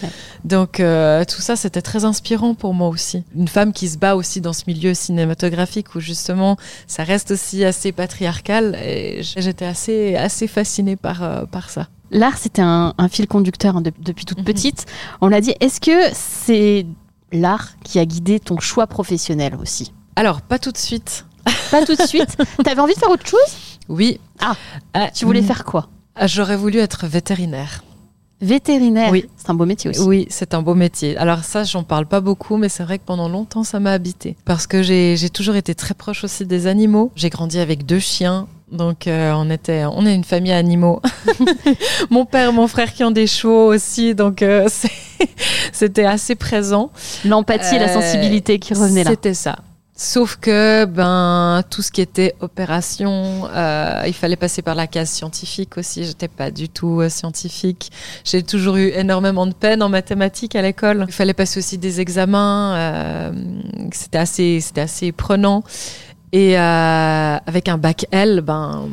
Donc 0.44 0.82
euh, 0.82 1.24
tout 1.24 1.42
ça 1.42 1.56
c'était 1.56 1.82
très 1.82 2.04
inspirant 2.04 2.56
pour 2.56 2.74
moi 2.74 2.90
aussi. 2.90 3.24
Une 3.34 3.48
femme 3.54 3.72
qui 3.72 3.88
se 3.88 3.98
bat 3.98 4.16
aussi 4.16 4.42
dans 4.42 4.52
ce 4.52 4.64
milieu 4.68 4.94
cinématographique 4.96 5.94
où 5.94 6.00
justement 6.00 6.58
ça 6.88 7.04
reste 7.04 7.32
aussi 7.32 7.64
assez 7.64 7.92
patriarcal 7.92 8.76
et 8.84 9.22
j'étais 9.22 9.66
assez, 9.66 10.16
assez 10.16 10.48
fascinée 10.48 10.96
par, 10.96 11.22
euh, 11.24 11.46
par 11.46 11.70
ça. 11.70 11.88
L'art, 12.10 12.38
c'était 12.38 12.62
un, 12.64 12.94
fil 13.10 13.28
conducteur 13.28 13.78
hein, 13.78 13.82
depuis 13.82 14.26
toute 14.26 14.40
mhm. 14.40 14.44
petite. 14.46 14.86
On 15.22 15.28
l'a 15.28 15.40
dit, 15.40 15.54
est-ce 15.60 15.80
que 15.80 16.14
c'est 16.14 16.86
l'art 17.32 17.70
qui 17.84 18.00
a 18.00 18.06
guidé 18.06 18.40
ton 18.40 18.60
choix 18.60 18.88
professionnel 18.88 19.56
aussi? 19.62 19.94
Alors, 20.16 20.42
pas 20.42 20.60
tout 20.60 20.72
de 20.72 20.78
suite. 20.78 21.26
Pas 21.72 21.86
tout 21.86 21.96
de 21.96 22.04
suite? 22.04 22.38
T'avais 22.64 22.80
envie 22.80 22.94
de 22.94 23.00
faire 23.00 23.10
autre 23.10 23.28
chose? 23.28 23.40
Oui. 23.90 24.20
Ah, 24.40 24.56
euh, 24.96 25.08
tu 25.14 25.26
voulais 25.26 25.42
faire 25.42 25.66
quoi? 25.66 25.90
Ah, 26.16 26.28
J'aurais 26.28 26.56
voulu 26.56 26.78
être 26.78 27.06
vétérinaire. 27.08 27.84
Vétérinaire, 28.42 29.12
oui. 29.12 29.26
c'est 29.38 29.50
un 29.50 29.54
beau 29.54 29.66
métier 29.66 29.90
aussi. 29.90 30.02
Oui, 30.02 30.28
c'est 30.30 30.54
un 30.54 30.62
beau 30.62 30.76
métier. 30.76 31.16
Alors 31.18 31.44
ça, 31.44 31.64
j'en 31.64 31.84
parle 31.84 32.06
pas 32.06 32.20
beaucoup, 32.20 32.58
mais 32.58 32.68
c'est 32.68 32.84
vrai 32.84 32.98
que 32.98 33.04
pendant 33.06 33.30
longtemps, 33.30 33.64
ça 33.64 33.80
m'a 33.80 33.94
habité. 33.94 34.36
Parce 34.44 34.68
que 34.68 34.84
j'ai 34.84 35.30
toujours 35.32 35.56
été 35.56 35.76
très 35.76 35.94
proche 35.94 36.24
aussi 36.24 36.46
des 36.46 36.68
animaux. 36.68 37.12
J'ai 37.16 37.30
grandi 37.30 37.60
avec 37.60 37.86
deux 37.86 38.00
chiens. 38.00 38.48
Donc 38.72 39.06
euh, 39.06 39.32
on 39.36 39.50
était, 39.52 39.86
on 39.86 40.06
est 40.06 40.16
une 40.16 40.24
famille 40.24 40.52
animaux. 40.52 41.00
mon 42.10 42.26
père, 42.26 42.52
mon 42.52 42.68
frère 42.68 42.92
qui 42.92 43.04
ont 43.04 43.12
des 43.12 43.28
chevaux 43.28 43.72
aussi, 43.72 44.16
donc 44.16 44.42
euh, 44.42 44.68
c'était 45.72 46.06
assez 46.06 46.36
présent. 46.36 46.92
L'empathie 47.24 47.76
et 47.76 47.80
la 47.80 47.90
euh, 47.96 48.02
sensibilité 48.02 48.58
qui 48.58 48.74
revenaient 48.74 49.04
là. 49.04 49.12
C'était 49.12 49.36
ça. 49.36 49.58
Sauf 49.96 50.38
que 50.38 50.86
ben 50.86 51.64
tout 51.70 51.84
ce 51.84 51.92
qui 51.92 52.02
était 52.02 52.34
opération, 52.40 53.48
euh, 53.54 54.02
il 54.08 54.14
fallait 54.14 54.36
passer 54.36 54.64
par 54.64 54.74
la 54.74 54.88
case 54.88 55.12
scientifique 55.12 55.78
aussi. 55.78 56.04
J'étais 56.04 56.28
pas 56.28 56.50
du 56.50 56.68
tout 56.68 57.02
euh, 57.02 57.10
scientifique. 57.10 57.92
J'ai 58.24 58.42
toujours 58.42 58.78
eu 58.78 58.88
énormément 58.88 59.46
de 59.46 59.54
peine 59.54 59.84
en 59.84 59.90
mathématiques 59.90 60.56
à 60.56 60.64
l'école. 60.64 61.06
Il 61.08 61.14
fallait 61.14 61.36
passer 61.36 61.60
aussi 61.60 61.78
des 61.78 62.02
examens. 62.02 62.76
Euh, 62.76 63.32
c'était 63.92 64.18
assez, 64.18 64.62
c'était 64.62 64.82
assez 64.82 65.12
prenant. 65.12 65.64
Et 66.36 66.58
euh, 66.58 67.38
avec 67.46 67.70
un 67.70 67.78
bac 67.78 68.08
L, 68.10 68.42
ben 68.42 68.90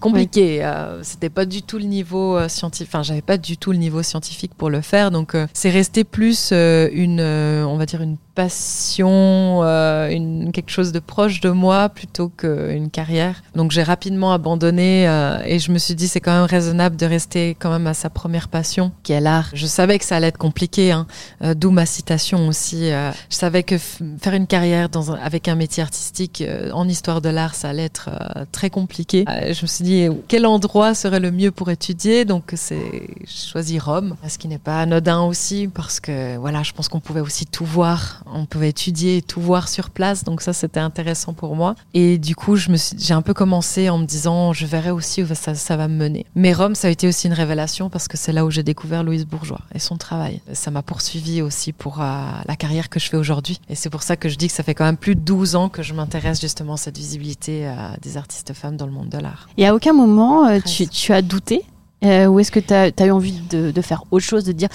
compliqué. 0.00 0.64
Euh, 0.64 1.02
c'était 1.02 1.28
pas 1.28 1.44
du 1.44 1.60
tout 1.60 1.76
le 1.76 1.84
niveau 1.84 2.34
euh, 2.34 2.48
scientifique. 2.48 2.88
Enfin, 2.90 3.02
j'avais 3.02 3.20
pas 3.20 3.36
du 3.36 3.58
tout 3.58 3.72
le 3.72 3.78
niveau 3.78 4.02
scientifique 4.02 4.54
pour 4.56 4.70
le 4.70 4.80
faire. 4.80 5.10
Donc, 5.10 5.36
c'est 5.52 5.68
resté 5.68 6.04
plus 6.04 6.50
une, 6.50 7.20
on 7.20 7.76
va 7.76 7.84
dire 7.84 8.00
une 8.00 8.16
passion, 8.34 9.62
une, 9.64 10.50
quelque 10.52 10.70
chose 10.70 10.92
de 10.92 11.00
proche 11.00 11.40
de 11.40 11.50
moi 11.50 11.90
plutôt 11.90 12.30
qu'une 12.30 12.88
carrière. 12.88 13.42
Donc, 13.54 13.70
j'ai 13.70 13.82
rapidement 13.82 14.32
abandonné 14.32 15.04
et 15.44 15.58
je 15.58 15.70
me 15.72 15.78
suis 15.78 15.94
dit 15.94 16.08
c'est 16.08 16.20
quand 16.20 16.32
même 16.32 16.48
raisonnable 16.48 16.96
de 16.96 17.04
rester 17.04 17.54
quand 17.58 17.70
même 17.70 17.86
à 17.86 17.94
sa 17.94 18.08
première 18.08 18.48
passion, 18.48 18.92
qui 19.02 19.12
est 19.12 19.20
l'art. 19.20 19.50
Je 19.52 19.66
savais 19.66 19.98
que 19.98 20.06
ça 20.06 20.16
allait 20.16 20.28
être 20.28 20.38
compliqué, 20.38 20.92
hein, 20.92 21.06
d'où 21.54 21.70
ma 21.70 21.84
citation 21.84 22.48
aussi. 22.48 22.88
je 22.88 23.36
savais 23.36 23.62
que 23.62 23.76
faire 23.76 24.32
une 24.32 24.46
carrière 24.46 24.88
dans 24.88 25.12
avec 25.12 25.48
un 25.48 25.56
métier 25.56 25.82
artistique 25.82 26.42
en 26.78 26.88
histoire 26.88 27.20
de 27.20 27.28
l'art, 27.28 27.54
ça 27.54 27.70
allait 27.70 27.84
être 27.84 28.08
euh, 28.08 28.44
très 28.52 28.70
compliqué. 28.70 29.24
Euh, 29.28 29.52
je 29.52 29.62
me 29.62 29.66
suis 29.66 29.84
dit, 29.84 30.08
quel 30.28 30.46
endroit 30.46 30.94
serait 30.94 31.18
le 31.18 31.32
mieux 31.32 31.50
pour 31.50 31.70
étudier? 31.70 32.24
Donc, 32.24 32.52
c'est 32.54 33.08
choisi 33.26 33.78
Rome, 33.78 34.14
ce 34.28 34.38
qui 34.38 34.46
n'est 34.46 34.58
pas 34.58 34.80
anodin 34.80 35.22
aussi, 35.22 35.68
parce 35.68 35.98
que 35.98 36.36
voilà, 36.36 36.62
je 36.62 36.72
pense 36.72 36.88
qu'on 36.88 37.00
pouvait 37.00 37.20
aussi 37.20 37.46
tout 37.46 37.64
voir. 37.64 38.22
On 38.32 38.46
pouvait 38.46 38.68
étudier 38.68 39.18
et 39.18 39.22
tout 39.22 39.40
voir 39.40 39.68
sur 39.68 39.90
place, 39.90 40.22
donc 40.22 40.40
ça, 40.40 40.52
c'était 40.52 40.80
intéressant 40.80 41.32
pour 41.32 41.56
moi. 41.56 41.74
Et 41.94 42.16
du 42.18 42.36
coup, 42.36 42.56
j'ai 42.56 43.14
un 43.14 43.22
peu 43.22 43.34
commencé 43.34 43.90
en 43.90 43.98
me 43.98 44.06
disant, 44.06 44.52
je 44.52 44.64
verrai 44.64 44.90
aussi 44.90 45.22
où 45.22 45.26
ça, 45.34 45.54
ça 45.54 45.76
va 45.76 45.88
me 45.88 45.96
mener. 45.96 46.26
Mais 46.36 46.52
Rome, 46.52 46.76
ça 46.76 46.88
a 46.88 46.90
été 46.90 47.08
aussi 47.08 47.26
une 47.26 47.32
révélation 47.32 47.90
parce 47.90 48.06
que 48.06 48.16
c'est 48.16 48.32
là 48.32 48.44
où 48.44 48.50
j'ai 48.50 48.62
découvert 48.62 49.02
Louise 49.02 49.26
Bourgeois 49.26 49.62
et 49.74 49.80
son 49.80 49.96
travail. 49.96 50.40
Ça 50.52 50.70
m'a 50.70 50.82
poursuivi 50.82 51.42
aussi 51.42 51.72
pour 51.72 52.00
euh, 52.00 52.04
la 52.46 52.56
carrière 52.56 52.88
que 52.88 53.00
je 53.00 53.08
fais 53.08 53.16
aujourd'hui. 53.16 53.60
Et 53.68 53.74
c'est 53.74 53.90
pour 53.90 54.02
ça 54.02 54.16
que 54.16 54.28
je 54.28 54.36
dis 54.36 54.46
que 54.46 54.52
ça 54.52 54.62
fait 54.62 54.74
quand 54.74 54.84
même 54.84 54.96
plus 54.96 55.16
de 55.16 55.20
12 55.20 55.56
ans 55.56 55.68
que 55.68 55.82
je 55.82 55.94
m'intéresse 55.94 56.40
justement 56.40 56.67
cette 56.76 56.96
visibilité 56.96 57.66
euh, 57.66 57.72
des 58.02 58.16
artistes 58.16 58.52
femmes 58.52 58.76
dans 58.76 58.86
le 58.86 58.92
monde 58.92 59.08
de 59.08 59.18
l'art. 59.18 59.48
Et 59.56 59.66
à 59.66 59.74
aucun 59.74 59.92
moment, 59.92 60.46
euh, 60.46 60.58
tu, 60.60 61.12
as 61.12 61.22
douté 61.22 61.62
euh, 62.04 62.26
Ou 62.26 62.40
est-ce 62.40 62.50
que 62.50 62.60
tu 62.60 62.74
as, 62.74 63.06
eu 63.06 63.10
envie 63.10 63.40
de, 63.50 63.80
faire 63.80 64.04
autre 64.10 64.24
chose, 64.24 64.44
de 64.44 64.52
dire 64.52 64.68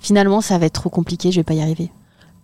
finalement 0.00 0.40
ça 0.40 0.58
va 0.58 0.66
être 0.66 0.74
trop 0.74 0.90
compliqué, 0.90 1.32
je 1.32 1.40
vais 1.40 1.44
pas 1.44 1.54
y 1.54 1.62
arriver? 1.62 1.90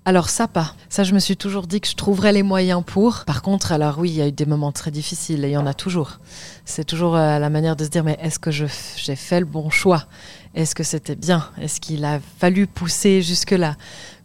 Alors 0.07 0.29
ça 0.29 0.49
pas. 0.49 0.75
Ça 0.91 1.03
je 1.03 1.15
me 1.15 1.19
suis 1.19 1.37
toujours 1.37 1.67
dit 1.67 1.81
que 1.81 1.89
je 1.89 1.95
trouverais 1.95 2.33
les 2.33 2.43
moyens 2.43 2.83
pour. 2.85 3.25
Par 3.25 3.41
contre, 3.41 3.73
alors 3.73 3.99
oui, 3.99 4.11
il 4.11 4.17
y 4.17 4.23
a 4.23 4.29
eu 4.29 4.33
des 4.33 4.45
moments 4.45 4.73
très 4.73 4.91
difficiles 4.91 5.45
et 5.45 5.49
il 5.49 5.53
y 5.53 5.57
en 5.57 5.67
a 5.67 5.73
toujours. 5.73 6.19
C'est 6.67 6.85
toujours 6.85 7.15
la 7.15 7.49
manière 7.49 7.75
de 7.75 7.85
se 7.85 7.89
dire 7.89 8.05
mais 8.05 8.19
est-ce 8.21 8.39
que 8.39 8.51
j'ai 8.51 9.17
fait 9.17 9.41
le 9.41 9.47
bon 9.47 9.71
choix? 9.71 10.05
Est-ce 10.55 10.75
que 10.75 10.83
c'était 10.83 11.17
bien? 11.17 11.49
Est-ce 11.59 11.81
qu'il 11.81 12.05
a 12.05 12.21
fallu 12.39 12.67
pousser 12.67 13.23
jusque 13.23 13.53
là 13.53 13.77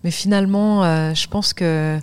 Mais 0.04 0.12
finalement, 0.12 1.14
je 1.14 1.28
pense 1.28 1.54
que 1.54 1.98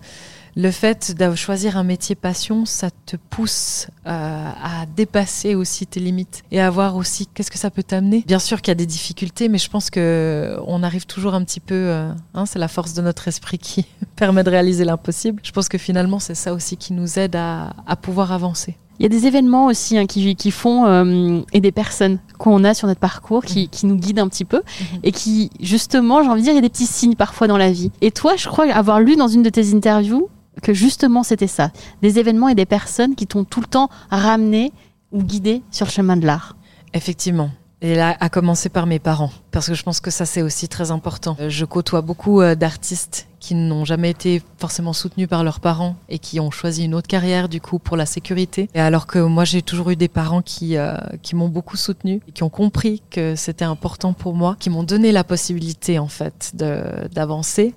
le 0.56 0.70
fait 0.70 1.14
de 1.16 1.34
choisir 1.34 1.76
un 1.76 1.84
métier 1.84 2.14
passion, 2.14 2.64
ça 2.64 2.88
te 3.04 3.16
pousse 3.16 3.88
euh, 4.06 4.10
à 4.10 4.86
dépasser 4.96 5.54
aussi 5.54 5.86
tes 5.86 6.00
limites 6.00 6.44
et 6.50 6.60
à 6.62 6.70
voir 6.70 6.96
aussi 6.96 7.26
qu'est-ce 7.26 7.50
que 7.50 7.58
ça 7.58 7.70
peut 7.70 7.82
t'amener. 7.82 8.25
Bien 8.26 8.38
sûr 8.38 8.62
qu'il 8.62 8.70
y 8.70 8.72
a 8.72 8.76
des 8.76 8.86
difficultés, 8.86 9.50
mais 9.50 9.58
je 9.58 9.68
pense 9.68 9.90
que 9.90 10.56
on 10.66 10.82
arrive 10.82 11.04
toujours 11.04 11.34
un 11.34 11.44
petit 11.44 11.60
peu. 11.60 11.75
Euh, 11.75 12.10
hein, 12.32 12.46
c'est 12.46 12.58
la 12.58 12.68
force 12.68 12.94
de 12.94 13.02
notre 13.02 13.28
esprit 13.28 13.58
qui 13.58 13.84
permet 14.16 14.44
de 14.44 14.50
réaliser 14.50 14.86
l'impossible. 14.86 15.42
Je 15.44 15.52
pense 15.52 15.68
que 15.68 15.76
finalement, 15.76 16.18
c'est 16.18 16.34
ça 16.34 16.54
aussi 16.54 16.78
qui 16.78 16.94
nous 16.94 17.18
aide 17.18 17.36
à, 17.36 17.75
pouvoir 18.00 18.32
avancer. 18.32 18.78
Il 18.98 19.02
y 19.02 19.06
a 19.06 19.10
des 19.10 19.26
événements 19.26 19.66
aussi 19.66 19.98
hein, 19.98 20.06
qui, 20.06 20.50
font 20.50 20.86
euh, 20.86 21.40
et 21.52 21.60
des 21.60 21.72
personnes 21.72 22.18
qu'on 22.38 22.64
a 22.64 22.72
sur 22.72 22.88
notre 22.88 23.00
parcours 23.00 23.44
qui, 23.44 23.64
mhm. 23.64 23.68
qui, 23.68 23.86
nous 23.86 23.96
guident 23.96 24.20
un 24.20 24.28
petit 24.28 24.46
peu 24.46 24.62
mhm. 24.80 25.00
et 25.02 25.12
qui 25.12 25.50
justement, 25.60 26.22
j'ai 26.22 26.30
envie 26.30 26.40
de 26.40 26.44
dire, 26.44 26.54
il 26.54 26.56
y 26.56 26.60
a 26.60 26.62
des 26.62 26.70
petits 26.70 26.86
signes 26.86 27.14
parfois 27.14 27.46
dans 27.46 27.58
la 27.58 27.70
vie. 27.70 27.90
Et 28.00 28.10
toi, 28.10 28.36
je 28.36 28.48
crois 28.48 28.64
avoir 28.72 29.00
lu 29.00 29.16
dans 29.16 29.28
une 29.28 29.42
de 29.42 29.50
tes 29.50 29.75
interviews 29.75 30.30
que 30.62 30.75
justement 30.75 31.22
c'était 31.22 31.46
ça, 31.46 31.70
des 32.02 32.18
événements 32.18 32.48
et 32.48 32.54
des 32.54 32.66
personnes 32.66 33.14
qui 33.14 33.26
t'ont 33.26 33.44
tout 33.44 33.60
le 33.60 33.66
temps 33.66 33.88
ramené 34.10 34.72
ou 35.12 35.22
guidé 35.22 35.62
sur 35.70 35.86
le 35.86 35.90
chemin 35.90 36.16
de 36.16 36.26
l'art. 36.26 36.56
Effectivement. 36.94 37.50
Et 37.83 37.95
là, 37.95 38.16
à 38.21 38.30
commencer 38.30 38.71
par 38.71 38.87
mes 38.87 38.99
parents, 38.99 39.30
parce 39.50 39.68
que 39.68 39.75
je 39.75 39.83
pense 39.83 40.00
que 40.00 40.11
ça 40.11 40.25
c'est 40.25 40.40
aussi 40.40 40.66
très 40.66 40.90
important. 40.90 41.37
Euh, 41.40 41.50
je 41.50 41.64
côtoie 41.66 42.00
beaucoup 42.00 42.40
euh, 42.40 42.54
d'artistes 42.54 43.28
qui 43.38 43.54
n'ont 43.54 43.85
jamais 43.85 44.11
été 44.11 44.42
forcément 44.59 44.95
soutenus 44.95 45.28
par 45.28 45.45
leurs 45.45 45.61
parents 45.61 45.95
et 46.09 46.18
qui 46.18 46.40
ont 46.40 46.50
choisi 46.50 46.87
une 46.87 46.95
autre 46.95 47.06
carrière 47.06 47.49
du 47.50 47.61
coup 47.61 47.78
pour 47.78 47.97
la 47.97 48.06
sécurité. 48.06 48.71
Et 48.75 48.80
alors 48.80 49.06
que 49.06 49.18
moi 49.18 49.45
j'ai 49.45 49.61
toujours 49.61 49.90
eu 49.90 49.97
des 49.97 50.09
parents 50.09 50.40
qui 50.40 50.78
euh, 50.78 50.97
qui 51.23 51.37
m'ont 51.37 51.50
beaucoup 51.50 51.76
soutenu, 51.76 52.23
et 52.26 52.33
qui 52.33 52.42
ont 52.42 52.49
compris 52.49 53.02
que 53.11 53.37
c'était 53.37 53.66
important 53.66 54.14
pour 54.14 54.35
moi, 54.35 54.56
qui 54.59 54.71
m'ont 54.71 54.83
donné 54.83 55.12
la 55.12 55.23
possibilité 55.23 55.99
en 55.99 56.09
fait 56.09 56.52
de 56.54 57.09
d'avancer. 57.09 57.75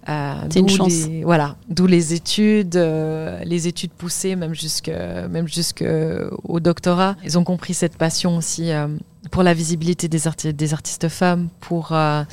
C'est 0.50 0.60
une 0.60 0.70
chance. 0.70 0.94
voilà, 1.24 1.58
d'où 1.68 1.88
les 1.88 2.14
études, 2.14 2.76
les 2.76 3.68
études 3.68 3.92
poussées 3.92 4.38
même 4.38 4.56
jusque 4.56 4.90
même 5.30 5.50
jusque 5.50 5.84
au 6.46 6.60
doctorat. 6.62 7.18
Ils 7.26 7.38
ont 7.38 7.44
compris 7.44 7.74
cette 7.74 7.98
passion 7.98 8.38
aussi 8.38 8.72
pour 9.32 9.44
la 9.44 9.54
visibilité 9.54 10.08
des, 10.08 10.28
artistes 10.28 11.10
femmes, 11.10 11.50
pour 11.60 11.90
euh, 11.92 12.24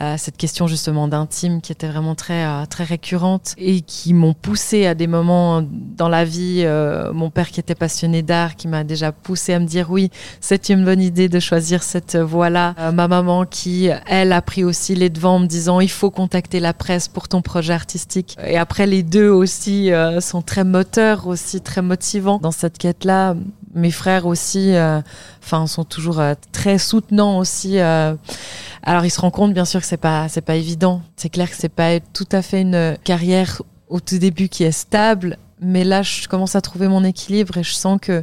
euh, 0.00 0.14
cette 0.16 0.36
question 0.36 0.66
justement 0.66 1.08
d'intime 1.08 1.60
qui 1.60 1.72
était 1.72 1.88
vraiment 1.88 2.14
très 2.14 2.44
euh, 2.44 2.64
très 2.66 2.84
récurrente 2.84 3.54
et 3.58 3.80
qui 3.80 4.14
m'ont 4.14 4.34
poussé 4.34 4.86
à 4.86 4.94
des 4.94 5.06
moments 5.06 5.62
dans 5.62 6.08
la 6.08 6.24
vie. 6.24 6.64
mon 7.12 7.30
père 7.30 7.50
qui 7.50 7.60
était 7.60 7.74
passionné 7.74 8.22
d'art, 8.22 8.56
qui 8.56 8.68
m'a 8.68 8.84
déjà 8.84 9.12
poussé 9.12 9.54
à 9.54 9.58
me 9.58 9.66
dire 9.66 9.90
oui, 9.90 10.10
c'est 10.40 10.68
une 10.68 10.84
bonne 10.84 11.00
idée 11.00 11.28
de 11.28 11.40
choisir 11.40 11.82
cette 11.82 12.16
voie-là. 12.16 12.74
ma 12.92 13.08
maman 13.08 13.44
qui, 13.44 13.88
elle, 14.06 14.32
a 14.32 14.42
pris 14.42 14.64
aussi 14.64 14.94
les 14.94 15.10
devants 15.10 15.36
en 15.36 15.40
me 15.40 15.46
disant 15.46 15.80
il 15.80 15.90
faut 15.90 16.10
contacter 16.10 16.60
la 16.60 16.72
presse 16.72 17.08
pour 17.08 17.28
ton 17.28 17.42
projet 17.42 17.72
artistique. 17.72 18.36
Et 18.46 18.56
après, 18.56 18.86
les 18.86 19.02
deux 19.02 19.28
aussi 19.28 19.90
sont 20.20 20.42
très 20.42 20.64
moteurs, 20.64 21.26
aussi 21.26 21.60
très 21.60 21.82
motivants 21.82 22.38
dans 22.38 22.52
cette 22.52 22.78
quête-là 22.78 23.34
mes 23.74 23.90
frères 23.90 24.26
aussi, 24.26 24.74
euh, 24.74 25.00
enfin, 25.42 25.66
sont 25.66 25.84
toujours 25.84 26.20
euh, 26.20 26.34
très 26.52 26.78
soutenants 26.78 27.38
aussi. 27.38 27.78
Euh. 27.78 28.14
alors, 28.82 29.04
ils 29.04 29.10
se 29.10 29.20
rendent 29.20 29.32
compte, 29.32 29.54
bien 29.54 29.64
sûr, 29.64 29.80
que 29.80 29.86
c'est 29.86 29.96
pas, 29.96 30.28
c'est 30.28 30.40
pas 30.40 30.56
évident. 30.56 31.02
C'est 31.16 31.28
clair 31.28 31.50
que 31.50 31.56
c'est 31.56 31.68
pas 31.68 32.00
tout 32.00 32.28
à 32.32 32.42
fait 32.42 32.62
une 32.62 32.96
carrière 33.04 33.62
au 33.88 34.00
tout 34.00 34.18
début 34.18 34.48
qui 34.48 34.64
est 34.64 34.72
stable. 34.72 35.38
Mais 35.60 35.84
là, 35.84 36.02
je 36.02 36.28
commence 36.28 36.54
à 36.54 36.60
trouver 36.60 36.88
mon 36.88 37.02
équilibre 37.02 37.56
et 37.58 37.62
je 37.62 37.72
sens 37.72 37.98
que 38.00 38.22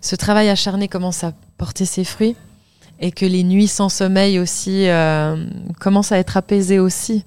ce 0.00 0.14
travail 0.14 0.48
acharné 0.48 0.86
commence 0.86 1.24
à 1.24 1.32
porter 1.58 1.84
ses 1.84 2.04
fruits 2.04 2.36
et 3.00 3.10
que 3.10 3.26
les 3.26 3.42
nuits 3.42 3.66
sans 3.66 3.88
sommeil 3.88 4.38
aussi 4.38 4.86
commencent 5.80 6.12
à 6.12 6.18
être 6.18 6.36
apaisées 6.36 6.78
aussi 6.78 7.24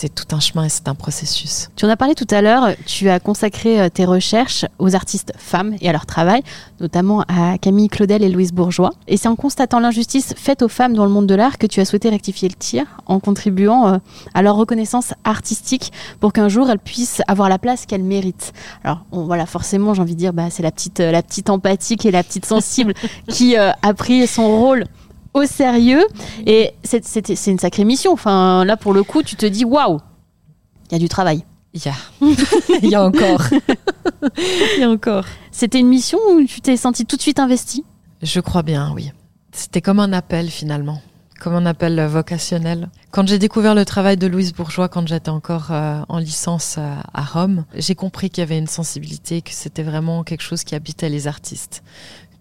c'est 0.00 0.14
tout 0.14 0.34
un 0.34 0.40
chemin 0.40 0.64
et 0.64 0.70
c'est 0.70 0.88
un 0.88 0.94
processus. 0.94 1.68
Tu 1.76 1.84
en 1.84 1.90
as 1.90 1.96
parlé 1.96 2.14
tout 2.14 2.26
à 2.30 2.40
l'heure, 2.40 2.70
tu 2.86 3.10
as 3.10 3.20
consacré 3.20 3.78
euh, 3.78 3.88
tes 3.90 4.06
recherches 4.06 4.64
aux 4.78 4.94
artistes 4.94 5.34
femmes 5.36 5.76
et 5.82 5.90
à 5.90 5.92
leur 5.92 6.06
travail, 6.06 6.42
notamment 6.80 7.22
à 7.28 7.58
Camille 7.58 7.88
Claudel 7.88 8.22
et 8.22 8.30
Louise 8.30 8.54
Bourgeois. 8.54 8.92
Et 9.08 9.18
c'est 9.18 9.28
en 9.28 9.36
constatant 9.36 9.78
l'injustice 9.78 10.32
faite 10.38 10.62
aux 10.62 10.68
femmes 10.68 10.94
dans 10.94 11.04
le 11.04 11.10
monde 11.10 11.26
de 11.26 11.34
l'art 11.34 11.58
que 11.58 11.66
tu 11.66 11.80
as 11.80 11.84
souhaité 11.84 12.08
rectifier 12.08 12.48
le 12.48 12.54
tir 12.54 12.86
en 13.04 13.20
contribuant 13.20 13.88
euh, 13.88 13.98
à 14.32 14.40
leur 14.40 14.56
reconnaissance 14.56 15.12
artistique 15.24 15.92
pour 16.18 16.32
qu'un 16.32 16.48
jour 16.48 16.70
elles 16.70 16.78
puissent 16.78 17.20
avoir 17.28 17.50
la 17.50 17.58
place 17.58 17.84
qu'elles 17.84 18.02
méritent. 18.02 18.54
Alors 18.84 19.04
voilà, 19.12 19.44
forcément, 19.44 19.92
j'ai 19.92 20.00
envie 20.00 20.14
de 20.14 20.20
dire, 20.20 20.32
bah, 20.32 20.48
c'est 20.48 20.62
la 20.62 20.70
petite, 20.72 21.00
euh, 21.00 21.12
la 21.12 21.22
petite 21.22 21.50
empathique 21.50 22.06
et 22.06 22.10
la 22.10 22.22
petite 22.22 22.46
sensible 22.46 22.94
qui 23.28 23.54
a 23.54 23.74
pris 23.94 24.26
son 24.26 24.48
rôle 24.48 24.86
au 25.34 25.44
sérieux. 25.44 26.04
Et 26.46 26.72
c'est 26.82 27.46
une 27.46 27.58
sacrée 27.58 27.84
mission. 27.84 28.12
Enfin, 28.12 28.64
là, 28.64 28.76
pour 28.76 28.92
le 28.92 29.02
coup, 29.02 29.22
tu 29.22 29.36
te 29.36 29.46
dis, 29.46 29.64
waouh, 29.64 29.98
il 30.90 30.94
y 30.94 30.96
a 30.96 30.98
du 30.98 31.08
travail. 31.08 31.44
Il 31.72 31.82
y 31.84 31.88
a. 31.88 31.94
Il 32.82 32.90
y 32.90 32.94
a 32.94 33.04
encore. 33.04 33.42
Il 34.76 34.80
y 34.80 34.82
a 34.82 34.90
encore. 34.90 35.24
C'était 35.52 35.78
une 35.78 35.88
mission 35.88 36.18
où 36.30 36.44
tu 36.44 36.60
t'es 36.60 36.76
senti 36.76 37.06
tout 37.06 37.16
de 37.16 37.22
suite 37.22 37.38
investi? 37.38 37.84
Je 38.22 38.40
crois 38.40 38.62
bien, 38.62 38.92
oui. 38.94 39.12
C'était 39.52 39.80
comme 39.80 40.00
un 40.00 40.12
appel 40.12 40.50
finalement, 40.50 41.00
comme 41.38 41.54
un 41.54 41.66
appel 41.66 42.04
vocationnel. 42.06 42.88
Quand 43.12 43.26
j'ai 43.28 43.38
découvert 43.38 43.74
le 43.74 43.84
travail 43.84 44.16
de 44.16 44.26
Louise 44.26 44.52
Bourgeois, 44.52 44.88
quand 44.88 45.06
j'étais 45.06 45.30
encore 45.30 45.68
euh, 45.70 46.00
en 46.08 46.18
licence 46.18 46.76
euh, 46.78 46.94
à 47.14 47.22
Rome, 47.22 47.64
j'ai 47.74 47.94
compris 47.94 48.30
qu'il 48.30 48.42
y 48.42 48.44
avait 48.44 48.58
une 48.58 48.66
sensibilité, 48.66 49.42
que 49.42 49.50
c'était 49.52 49.82
vraiment 49.82 50.24
quelque 50.24 50.42
chose 50.42 50.64
qui 50.64 50.74
habitait 50.74 51.08
les 51.08 51.28
artistes 51.28 51.82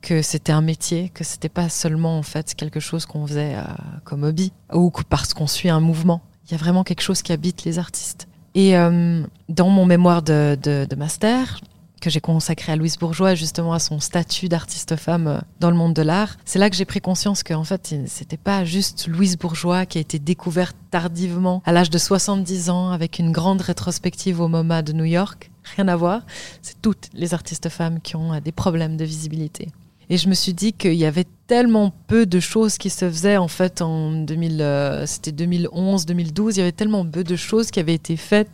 que 0.01 0.21
c'était 0.21 0.51
un 0.51 0.61
métier, 0.61 1.09
que 1.09 1.23
c'était 1.23 1.49
pas 1.49 1.69
seulement 1.69 2.17
en 2.17 2.23
fait 2.23 2.55
quelque 2.55 2.79
chose 2.79 3.05
qu'on 3.05 3.27
faisait 3.27 3.55
euh, 3.55 3.63
comme 4.03 4.23
hobby 4.23 4.51
ou 4.73 4.91
parce 5.09 5.33
qu'on 5.33 5.47
suit 5.47 5.69
un 5.69 5.79
mouvement. 5.79 6.21
Il 6.47 6.51
y 6.51 6.55
a 6.55 6.57
vraiment 6.57 6.83
quelque 6.83 7.01
chose 7.01 7.21
qui 7.21 7.31
habite 7.31 7.63
les 7.63 7.79
artistes. 7.79 8.27
Et 8.55 8.75
euh, 8.75 9.23
dans 9.47 9.69
mon 9.69 9.85
mémoire 9.85 10.23
de, 10.23 10.87
master, 10.97 11.61
que 12.01 12.09
j'ai 12.09 12.21
consacré 12.21 12.71
à 12.71 12.75
Louise 12.75 12.97
Bourgeois, 12.97 13.35
justement 13.35 13.73
à 13.73 13.79
son 13.79 13.99
statut 13.99 14.47
d'artiste 14.47 14.95
femme 14.95 15.27
euh, 15.27 15.39
dans 15.59 15.69
le 15.69 15.75
monde 15.75 15.93
de 15.93 16.01
l'art, 16.01 16.37
c'est 16.45 16.57
là 16.57 16.69
que 16.69 16.75
j'ai 16.75 16.85
pris 16.85 17.01
conscience 17.01 17.43
qu'en 17.43 17.63
fait, 17.63 17.95
c'était 18.07 18.37
pas 18.37 18.65
juste 18.65 19.07
Louise 19.07 19.37
Bourgeois 19.37 19.85
qui 19.85 19.97
a 19.97 20.01
été 20.01 20.17
découverte 20.17 20.75
tardivement 20.91 21.61
à 21.65 21.71
l'âge 21.71 21.89
de 21.89 21.97
70 21.97 22.69
ans 22.69 22.91
avec 22.91 23.19
une 23.19 23.31
grande 23.31 23.61
rétrospective 23.61 24.39
au 24.39 24.47
MoMA 24.47 24.81
de 24.81 24.93
New 24.93 25.05
York. 25.05 25.51
Rien 25.75 25.87
à 25.87 25.95
voir. 25.95 26.21
C'est 26.63 26.81
toutes 26.81 27.09
les 27.13 27.33
artistes 27.33 27.69
femmes 27.69 27.99
qui 27.99 28.15
ont 28.15 28.39
des 28.39 28.51
problèmes 28.51 28.97
de 28.97 29.05
visibilité. 29.05 29.67
Et 30.09 30.17
je 30.17 30.27
me 30.27 30.33
suis 30.33 30.53
dit 30.53 30.73
qu'il 30.73 30.95
y 30.95 31.05
avait 31.05 31.27
tellement 31.47 31.93
peu 32.07 32.25
de 32.25 32.39
choses 32.39 32.77
qui 32.77 32.89
se 32.89 33.09
faisaient 33.09 33.37
en 33.37 33.47
fait 33.47 33.81
en 33.81 34.11
2000, 34.11 34.61
euh, 34.61 35.05
c'était 35.05 35.31
2011, 35.31 36.05
2012. 36.05 36.57
Il 36.57 36.59
y 36.59 36.61
avait 36.61 36.71
tellement 36.71 37.05
peu 37.05 37.23
de 37.23 37.35
choses 37.35 37.71
qui 37.71 37.79
avaient 37.79 37.93
été 37.93 38.17
faites 38.17 38.51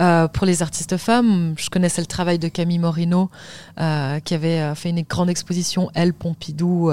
euh, 0.00 0.28
pour 0.28 0.46
les 0.46 0.62
artistes 0.62 0.96
femmes. 0.96 1.54
Je 1.58 1.70
connaissais 1.70 2.00
le 2.00 2.06
travail 2.06 2.38
de 2.38 2.48
Camille 2.48 2.78
Morino, 2.78 3.30
euh, 3.80 4.20
qui 4.20 4.34
avait 4.34 4.74
fait 4.74 4.90
une 4.90 5.02
grande 5.02 5.30
exposition 5.30 5.90
Elle 5.94 6.14
Pompidou 6.14 6.90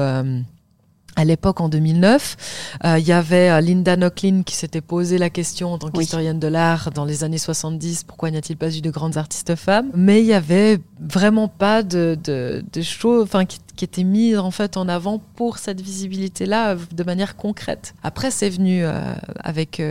à 1.16 1.26
l'époque, 1.26 1.62
en 1.62 1.70
2009, 1.70 2.38
euh, 2.86 3.00
il 3.00 3.06
y 3.06 3.12
avait 3.12 3.50
euh, 3.50 3.62
Linda 3.62 3.96
Nochlin 3.96 4.42
qui 4.44 4.56
s'était 4.56 4.82
posé 4.82 5.18
la 5.18 5.30
question 5.30 5.74
en 5.74 5.78
tant 5.78 5.90
qu'historienne 5.90 6.40
de 6.40 6.48
l'art 6.48 6.92
dans 6.92 7.06
les 7.06 7.24
années 7.24 7.38
70, 7.38 8.04
pourquoi 8.06 8.32
n'y 8.32 8.38
a-t-il 8.38 8.58
pas 8.58 8.76
eu 8.76 8.82
de 8.82 8.90
grandes 8.90 9.18
artistes 9.18 9.56
femmes? 9.56 9.92
Mais 9.94 10.22
il 10.22 10.26
y 10.26 10.34
avait 10.34 10.80
vraiment 11.00 11.48
pas 11.48 11.84
de, 11.84 12.18
de, 12.24 12.64
de 12.72 12.82
choses 12.82 13.24
enfin, 13.24 13.46
qui, 13.46 13.60
qui 13.76 13.86
étaient 13.86 14.04
mises 14.04 14.38
en 14.38 14.52
fait 14.52 14.78
en 14.78 14.88
avant 14.88 15.20
pour 15.36 15.58
cette 15.58 15.82
visibilité-là 15.82 16.76
de 16.76 17.04
manière 17.04 17.36
concrète. 17.36 17.94
Après, 18.04 18.32
c'est 18.32 18.50
venu 18.50 18.84
euh, 18.84 19.14
avec 19.40 19.82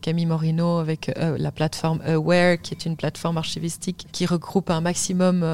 Camille 0.00 0.26
Morino, 0.26 0.78
avec 0.78 1.10
la 1.16 1.50
plateforme 1.50 2.00
Aware, 2.06 2.60
qui 2.60 2.74
est 2.74 2.86
une 2.86 2.96
plateforme 2.96 3.38
archivistique 3.38 4.06
qui 4.12 4.26
regroupe 4.26 4.70
un 4.70 4.80
maximum 4.80 5.46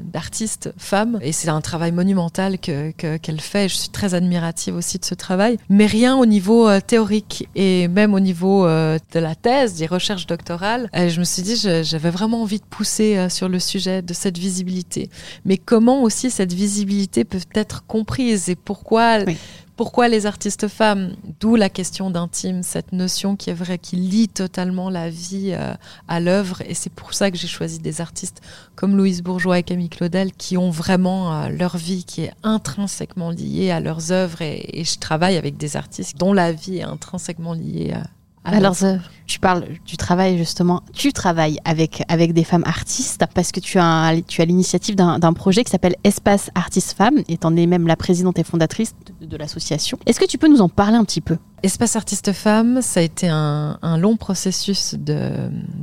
d'artistes 0.00 0.72
femmes. 0.76 1.18
Et 1.22 1.32
c'est 1.32 1.48
un 1.48 1.60
travail 1.60 1.92
monumental 1.92 2.58
que 2.58 2.90
qu'elle 2.90 3.40
fait. 3.40 3.68
Je 3.68 3.76
suis 3.76 3.88
très 3.88 4.14
admirative 4.14 4.76
aussi 4.76 4.98
de 4.98 5.04
ce 5.04 5.14
travail, 5.14 5.58
mais 5.68 5.86
rien 5.86 6.16
au 6.16 6.26
niveau 6.26 6.68
euh, 6.68 6.80
théorique 6.80 7.48
et 7.54 7.88
même 7.88 8.14
au 8.14 8.20
niveau 8.20 8.66
euh, 8.66 8.98
de 9.12 9.18
la 9.18 9.34
thèse, 9.34 9.74
des 9.74 9.86
recherches 9.86 10.26
doctorales. 10.26 10.88
Je 10.94 11.18
me 11.18 11.24
suis 11.24 11.42
dit, 11.42 11.56
j'avais 11.56 12.10
vraiment 12.10 12.42
envie 12.42 12.58
de 12.58 12.64
pousser 12.64 13.16
euh, 13.16 13.28
sur 13.28 13.48
le 13.48 13.58
sujet 13.58 14.02
de 14.02 14.14
cette 14.14 14.38
visibilité. 14.38 15.10
Mais 15.44 15.56
comment 15.56 16.02
aussi 16.02 16.30
cette 16.30 16.52
visibilité 16.52 17.23
peut 17.24 17.40
être 17.54 17.86
comprise 17.86 18.48
et 18.48 18.54
pourquoi 18.54 19.24
pourquoi 19.76 20.08
les 20.08 20.26
artistes 20.26 20.68
femmes 20.68 21.16
D'où 21.40 21.56
la 21.56 21.68
question 21.68 22.10
d'intime, 22.10 22.62
cette 22.62 22.92
notion 22.92 23.34
qui 23.34 23.50
est 23.50 23.54
vraie, 23.54 23.78
qui 23.78 23.96
lie 23.96 24.28
totalement 24.28 24.88
la 24.88 25.10
vie 25.10 25.52
euh, 25.52 25.74
à 26.06 26.20
l'œuvre. 26.20 26.62
Et 26.66 26.74
c'est 26.74 26.92
pour 26.92 27.12
ça 27.14 27.30
que 27.30 27.36
j'ai 27.36 27.48
choisi 27.48 27.80
des 27.80 28.00
artistes 28.00 28.40
comme 28.76 28.96
Louise 28.96 29.22
Bourgeois 29.22 29.58
et 29.58 29.62
Camille 29.62 29.88
Claudel 29.88 30.32
qui 30.32 30.56
ont 30.56 30.70
vraiment 30.70 31.34
euh, 31.34 31.48
leur 31.48 31.76
vie 31.76 32.04
qui 32.04 32.22
est 32.22 32.32
intrinsèquement 32.44 33.30
liée 33.30 33.70
à 33.70 33.80
leurs 33.80 34.12
œuvres. 34.12 34.42
Et, 34.42 34.84
je 34.84 34.98
travaille 34.98 35.36
avec 35.36 35.56
des 35.56 35.76
artistes 35.76 36.18
dont 36.18 36.32
la 36.32 36.52
vie 36.52 36.78
est 36.78 36.82
intrinsèquement 36.82 37.54
liée 37.54 37.94
à, 38.44 38.50
à 38.50 38.60
leurs 38.60 38.84
œuvres. 38.84 39.10
Tu 39.26 39.38
parles 39.38 39.64
du 39.86 39.96
travail 39.96 40.36
justement. 40.36 40.82
Tu 40.92 41.12
travailles 41.12 41.58
avec 41.64 42.02
avec 42.08 42.32
des 42.32 42.44
femmes 42.44 42.64
artistes 42.66 43.24
parce 43.34 43.52
que 43.52 43.60
tu 43.60 43.78
as 43.78 44.14
tu 44.26 44.42
as 44.42 44.44
l'initiative 44.44 44.96
d'un 44.96 45.32
projet 45.32 45.64
qui 45.64 45.70
s'appelle 45.70 45.96
Espace 46.04 46.50
Artistes 46.54 46.94
Femmes 46.96 47.22
et 47.28 47.38
en 47.44 47.56
es 47.56 47.66
même 47.66 47.86
la 47.86 47.96
présidente 47.96 48.38
et 48.38 48.44
fondatrice 48.44 48.94
de, 49.20 49.36
l'association. 49.36 49.98
Est-ce 50.06 50.20
que 50.20 50.26
tu 50.26 50.38
peux 50.38 50.48
nous 50.48 50.60
en 50.60 50.68
parler 50.68 50.96
un 50.96 51.04
petit 51.04 51.20
peu? 51.20 51.38
Espace 51.62 51.96
Artistes 51.96 52.32
Femmes, 52.32 52.82
ça 52.82 53.00
a 53.00 53.02
été 53.02 53.26
un, 53.26 53.78
long 53.96 54.16
processus 54.16 54.94
de, 54.94 55.30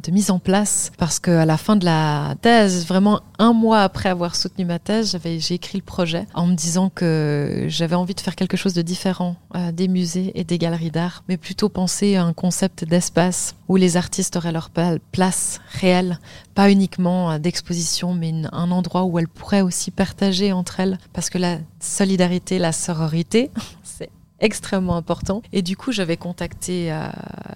de, 0.04 0.12
mise 0.12 0.30
en 0.30 0.38
place 0.38 0.92
parce 1.00 1.20
que 1.20 1.32
à 1.32 1.46
la 1.46 1.58
fin 1.58 1.76
de 1.76 1.86
la 1.86 2.36
thèse, 2.42 2.86
vraiment 2.86 3.22
un 3.40 3.54
mois 3.54 3.82
après 3.82 4.10
avoir 4.10 4.36
soutenu 4.36 4.66
ma 4.66 4.78
thèse, 4.78 5.18
j'ai 5.24 5.56
écrit 5.56 5.80
le 5.80 5.84
projet 5.84 6.28
en 6.36 6.46
me 6.46 6.54
disant 6.54 6.92
que 6.94 7.66
j'avais 7.68 7.96
envie 7.96 8.14
de 8.14 8.20
faire 8.20 8.36
quelque 8.36 8.58
chose 8.58 8.76
de 8.76 8.84
différent 8.84 9.38
euh, 9.56 9.72
des 9.72 9.88
musées 9.88 10.32
et 10.36 10.44
des 10.44 10.60
galeries 10.60 10.92
d'art, 10.92 11.24
mais 11.28 11.38
plutôt 11.38 11.70
penser 11.70 12.16
à 12.16 12.26
un 12.26 12.34
concept 12.34 12.86
d'espace 12.86 13.31
où 13.68 13.76
les 13.76 13.98
artistes 13.98 14.36
auraient 14.36 14.52
leur 14.52 14.70
place 15.12 15.60
réelle, 15.80 16.20
pas 16.56 16.70
uniquement 16.70 17.32
euh, 17.32 17.38
d'exposition, 17.38 18.14
mais 18.14 18.34
un 18.52 18.72
endroit 18.72 19.04
où 19.04 19.20
elles 19.20 19.28
pourraient 19.28 19.62
aussi 19.62 19.92
partager 19.92 20.52
entre 20.52 20.80
elles, 20.80 20.98
parce 21.14 21.30
que 21.30 21.38
la 21.38 21.58
solidarité, 21.80 22.60
la 22.60 22.72
sororité, 22.72 23.52
extrêmement 24.42 24.98
important. 24.98 25.42
Et 25.54 25.62
du 25.62 25.78
coup, 25.78 25.92
j'avais 25.92 26.18
contacté 26.18 26.92
euh, 26.92 27.08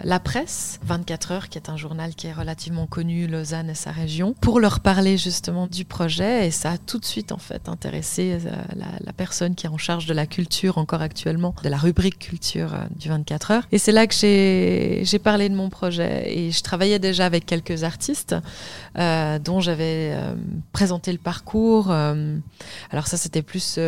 la 0.03 0.19
presse, 0.19 0.79
24 0.83 1.31
heures, 1.31 1.49
qui 1.49 1.57
est 1.57 1.69
un 1.69 1.77
journal 1.77 2.15
qui 2.15 2.27
est 2.27 2.33
relativement 2.33 2.85
connu, 2.85 3.27
Lausanne 3.27 3.71
et 3.71 3.75
sa 3.75 3.91
région, 3.91 4.33
pour 4.39 4.59
leur 4.59 4.79
parler 4.79 5.17
justement 5.17 5.67
du 5.67 5.83
projet. 5.83 6.47
Et 6.47 6.51
ça 6.51 6.71
a 6.71 6.77
tout 6.77 6.99
de 6.99 7.05
suite 7.05 7.31
en 7.31 7.37
fait 7.37 7.67
intéressé 7.67 8.37
euh, 8.45 8.51
la, 8.75 9.13
personne 9.13 9.55
qui 9.55 9.65
est 9.65 9.69
en 9.69 9.77
charge 9.77 10.05
de 10.05 10.13
la 10.13 10.27
culture 10.27 10.77
encore 10.77 11.01
actuellement, 11.01 11.55
de 11.63 11.69
la 11.69 11.77
rubrique 11.77 12.19
culture 12.19 12.73
euh, 12.73 12.85
du 12.95 13.09
24 13.09 13.51
heures. 13.51 13.67
Et 13.71 13.77
c'est 13.77 13.91
là 13.91 14.05
que 14.07 14.13
j'ai 14.13 15.19
parlé 15.19 15.49
de 15.49 15.55
mon 15.55 15.69
projet. 15.69 16.31
Et 16.37 16.51
je 16.51 16.61
travaillais 16.61 16.99
déjà 16.99 17.25
avec 17.25 17.45
quelques 17.45 17.83
artistes 17.83 18.35
dont 18.95 19.59
j'avais 19.59 20.15
présenté 20.71 21.11
le 21.11 21.17
parcours. 21.17 21.91
alors 21.91 23.07
ça, 23.07 23.17
c'était 23.17 23.41
plus 23.41 23.79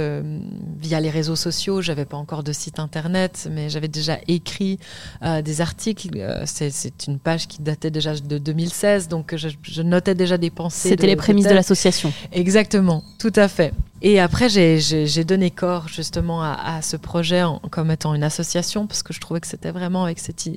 via 0.80 1.00
les 1.00 1.10
réseaux 1.10 1.36
sociaux. 1.36 1.82
J'avais 1.82 2.06
pas 2.06 2.18
encore 2.18 2.44
de 2.44 2.52
site 2.52 2.80
internet, 2.88 3.50
mais 3.52 3.70
j'avais 3.70 3.90
déjà 3.90 4.18
écrit 4.30 4.80
euh, 5.24 5.42
des 5.42 5.60
articles. 5.60 6.10
Euh, 6.16 6.44
c'est 6.46 7.08
une 7.08 7.20
page 7.20 7.48
qui 7.48 7.62
datait 7.62 7.92
déjà 7.92 8.16
de 8.16 8.38
2016, 8.38 9.10
donc 9.10 9.36
je, 9.36 9.82
notais 9.82 10.16
déjà 10.16 10.38
des 10.38 10.50
pensées. 10.50 10.90
C'était 10.90 11.08
les 11.08 11.18
prémices 11.18 11.48
de 11.48 11.54
l'association. 11.54 12.14
Exactement, 12.32 13.04
tout 13.20 13.34
à 13.36 13.50
fait. 13.50 13.74
Et 14.02 14.20
après, 14.20 14.48
j'ai 14.48 15.24
donné 15.24 15.50
corps 15.50 15.88
justement 15.88 16.44
à, 16.44 16.82
ce 16.84 16.98
projet 16.98 17.44
comme 17.72 17.90
étant 17.90 18.14
une 18.14 18.24
association 18.24 18.86
parce 18.86 19.02
que 19.02 19.12
je 19.12 19.20
trouvais 19.20 19.40
que 19.40 19.48
c'était 19.48 19.72
vraiment 19.72 20.04
avec 20.04 20.20
cette 20.20 20.48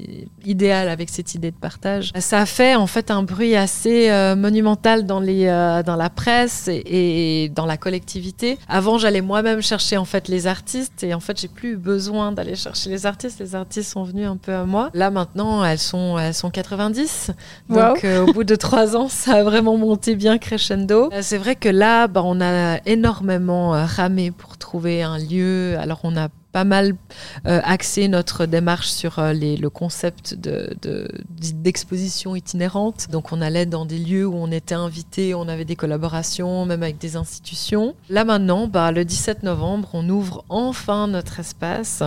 idéal, 0.45 0.89
avec 0.89 1.09
cette 1.09 1.35
idée 1.35 1.51
de 1.51 1.57
partage. 1.57 2.13
Ça 2.19 2.41
a 2.41 2.47
fait 2.47 2.75
en 2.75 2.87
fait 2.87 3.11
un 3.11 3.23
bruit 3.23 3.57
assez 3.57 4.11
euh, 4.11 4.37
monumental 4.37 5.07
dans 5.07 5.21
les 5.21 5.47
euh, 5.47 5.83
dans 5.83 5.97
la 5.97 6.11
presse 6.11 6.69
et, 6.69 7.51
dans 7.55 7.65
la 7.65 7.79
collectivité. 7.79 8.59
Avant, 8.69 8.99
j'allais 8.99 9.23
moi-même 9.23 9.63
chercher 9.63 9.97
en 9.97 10.05
fait 10.05 10.29
les 10.29 10.47
artistes 10.47 11.03
et 11.03 11.15
en 11.15 11.21
fait, 11.21 11.41
j'ai 11.41 11.49
plus 11.49 11.73
eu 11.73 11.77
besoin 11.77 12.20
d'aller 12.33 12.55
chercher 12.55 12.91
les 12.91 13.07
artistes. 13.07 13.41
Les 13.41 13.55
artistes 13.55 13.91
sont 13.91 14.05
venus 14.05 14.27
un 14.29 14.37
peu 14.37 14.53
à 14.53 14.65
moi. 14.65 14.91
Là 14.95 15.11
maintenant, 15.11 15.65
elles 15.65 15.79
sont 15.79 16.19
elles 16.19 16.35
sont 16.35 16.51
90. 16.51 17.33
Donc 17.69 18.05
euh, 18.05 18.27
au 18.27 18.33
bout 18.33 18.45
de 18.45 18.57
trois 18.57 18.97
ans, 18.97 19.09
ça 19.11 19.37
a 19.37 19.43
vraiment 19.43 19.77
monté 19.77 20.15
bien 20.15 20.39
crescendo. 20.39 21.11
C'est 21.21 21.39
vrai 21.39 21.57
que 21.57 21.69
là, 21.69 22.07
bah, 22.07 22.23
on 22.25 22.41
a 22.41 22.79
énormément 22.87 23.75
euh, 23.75 23.85
ramé 23.85 24.31
pour 24.31 24.59
trouver 24.59 25.03
un 25.03 25.19
lieu. 25.19 25.77
Alors 25.79 26.01
on 26.05 26.17
a 26.17 26.29
pas 26.53 26.65
mal 26.65 26.95
euh, 27.47 27.61
axé 27.65 28.09
notre 28.09 28.47
démarche 28.47 28.89
sur 28.89 29.19
euh, 29.19 29.33
les, 29.33 29.57
le 29.57 29.71
concept 29.71 30.35
d'exposition 30.35 32.33
de, 32.33 32.39
itinérante. 32.39 33.09
Donc 33.11 33.33
on 33.33 33.41
allait 33.41 33.67
dans 33.67 33.85
des 33.85 33.99
lieux 33.99 34.27
où 34.27 34.35
on 34.35 34.51
était 34.51 34.75
invité, 34.75 35.35
on 35.35 35.49
avait 35.49 35.65
des 35.65 35.77
collaborations, 35.77 36.67
même 36.67 36.83
avec 36.83 36.99
des 36.99 37.17
institutions. 37.17 37.95
Là 38.09 38.25
maintenant, 38.25 38.67
bah, 38.67 38.93
le 38.93 39.05
17 39.05 39.43
novembre, 39.43 39.91
on 39.93 40.09
ouvre 40.09 40.45
enfin 40.49 41.07
notre 41.07 41.41
espace 41.41 42.03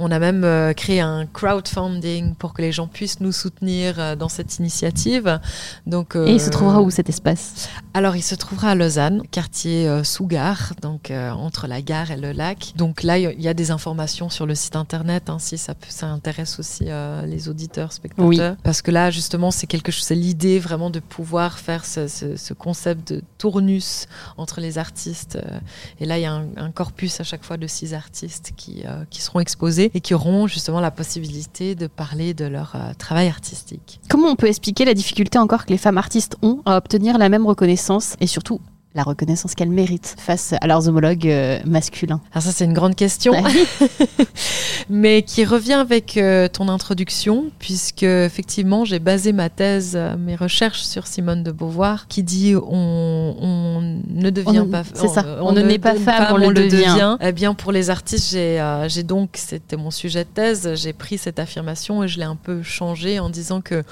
On 0.00 0.10
a 0.10 0.18
même 0.18 0.44
euh, 0.44 0.72
créé 0.72 1.00
un 1.00 1.26
crowdfunding 1.26 2.34
pour 2.36 2.54
que 2.54 2.62
les 2.62 2.72
gens 2.72 2.86
puissent 2.86 3.20
nous 3.20 3.32
soutenir 3.32 3.98
euh, 3.98 4.16
dans 4.16 4.28
cette 4.28 4.58
initiative. 4.58 5.40
Donc, 5.86 6.14
Et 6.14 6.32
il 6.32 6.40
se 6.40 6.50
trouvera 6.50 6.80
où 6.80 6.90
cet 6.90 7.08
espace? 7.08 7.68
Alors, 7.94 8.14
il 8.14 8.22
se 8.22 8.34
trouvera 8.34 8.70
à 8.70 8.74
Lausanne, 8.74 9.22
quartier 9.30 9.88
sous-gare, 10.04 10.74
donc 10.82 11.10
entre 11.10 11.66
la 11.66 11.82
gare 11.82 12.10
et 12.10 12.16
le 12.16 12.32
lac. 12.32 12.72
Donc 12.76 13.02
là, 13.02 13.18
il 13.18 13.40
y 13.40 13.48
a 13.48 13.54
des 13.54 13.70
informations 13.70 14.28
sur 14.28 14.46
le 14.46 14.54
site 14.54 14.76
internet, 14.76 15.30
hein, 15.30 15.38
si 15.38 15.58
ça, 15.58 15.74
ça 15.88 16.06
intéresse 16.06 16.58
aussi 16.58 16.86
les 17.26 17.48
auditeurs, 17.48 17.92
spectateurs. 17.92 18.26
Oui. 18.26 18.40
Parce 18.62 18.82
que 18.82 18.90
là, 18.90 19.10
justement, 19.10 19.50
c'est 19.50 19.66
quelque 19.66 19.90
chose, 19.90 20.04
c'est 20.04 20.14
l'idée 20.14 20.58
vraiment 20.58 20.90
de 20.90 21.00
pouvoir 21.00 21.58
faire 21.58 21.84
ce, 21.84 22.06
ce, 22.06 22.54
concept 22.54 23.12
de 23.12 23.22
tournus 23.38 24.06
entre 24.36 24.60
les 24.60 24.78
artistes. 24.78 25.38
Et 26.00 26.06
là, 26.06 26.18
il 26.18 26.22
y 26.22 26.26
a 26.26 26.32
un, 26.32 26.46
un 26.56 26.70
corpus 26.70 27.20
à 27.20 27.24
chaque 27.24 27.44
fois 27.44 27.56
de 27.56 27.66
six 27.66 27.94
artistes 27.94 28.52
qui, 28.56 28.84
qui 29.10 29.20
seront 29.20 29.40
exposés 29.40 29.87
et 29.94 30.00
qui 30.00 30.14
auront 30.14 30.46
justement 30.46 30.80
la 30.80 30.90
possibilité 30.90 31.74
de 31.74 31.86
parler 31.86 32.34
de 32.34 32.44
leur 32.44 32.74
euh, 32.74 32.92
travail 32.98 33.28
artistique. 33.28 34.00
Comment 34.08 34.28
on 34.28 34.36
peut 34.36 34.46
expliquer 34.48 34.84
la 34.84 34.94
difficulté 34.94 35.38
encore 35.38 35.64
que 35.64 35.70
les 35.70 35.78
femmes 35.78 35.98
artistes 35.98 36.36
ont 36.42 36.62
à 36.64 36.76
obtenir 36.76 37.18
la 37.18 37.28
même 37.28 37.46
reconnaissance 37.46 38.16
et 38.20 38.26
surtout 38.26 38.60
la 38.98 39.04
reconnaissance 39.04 39.54
qu'elles 39.54 39.70
méritent 39.70 40.16
face 40.18 40.54
à 40.60 40.66
leurs 40.66 40.88
homologues 40.88 41.28
euh, 41.28 41.60
masculins. 41.64 42.20
Alors 42.32 42.42
ça 42.42 42.50
c'est 42.50 42.64
une 42.64 42.72
grande 42.72 42.96
question, 42.96 43.32
mais 44.90 45.22
qui 45.22 45.44
revient 45.44 45.74
avec 45.74 46.16
euh, 46.16 46.48
ton 46.48 46.68
introduction, 46.68 47.44
puisque 47.60 48.02
effectivement 48.02 48.84
j'ai 48.84 48.98
basé 48.98 49.32
ma 49.32 49.50
thèse, 49.50 49.92
euh, 49.94 50.16
mes 50.16 50.34
recherches 50.34 50.82
sur 50.82 51.06
Simone 51.06 51.44
de 51.44 51.52
Beauvoir, 51.52 52.08
qui 52.08 52.24
dit 52.24 52.56
on, 52.56 53.36
on 53.40 54.00
ne 54.08 54.30
devient 54.30 54.66
pas, 54.68 54.82
c'est 54.94 55.06
ça, 55.06 55.24
on, 55.42 55.52
ne 55.52 55.62
naît 55.62 55.78
pas 55.78 55.94
femme, 55.94 56.26
on, 56.32 56.36
le 56.48 56.52
devient. 56.52 57.16
Eh 57.20 57.30
bien 57.30 57.54
pour 57.54 57.70
les 57.70 57.90
artistes, 57.90 58.32
j'ai, 58.32 59.02
donc, 59.04 59.30
c'était 59.34 59.76
mon 59.76 59.92
sujet 59.92 60.24
de 60.24 60.28
thèse, 60.28 60.74
j'ai 60.74 60.92
pris 60.92 61.18
cette 61.18 61.38
affirmation 61.38 62.02
et 62.02 62.08
je 62.08 62.18
l'ai 62.18 62.24
un 62.24 62.36
peu 62.36 62.64
changé 62.64 63.20
en 63.20 63.30
disant 63.30 63.60
que 63.60 63.84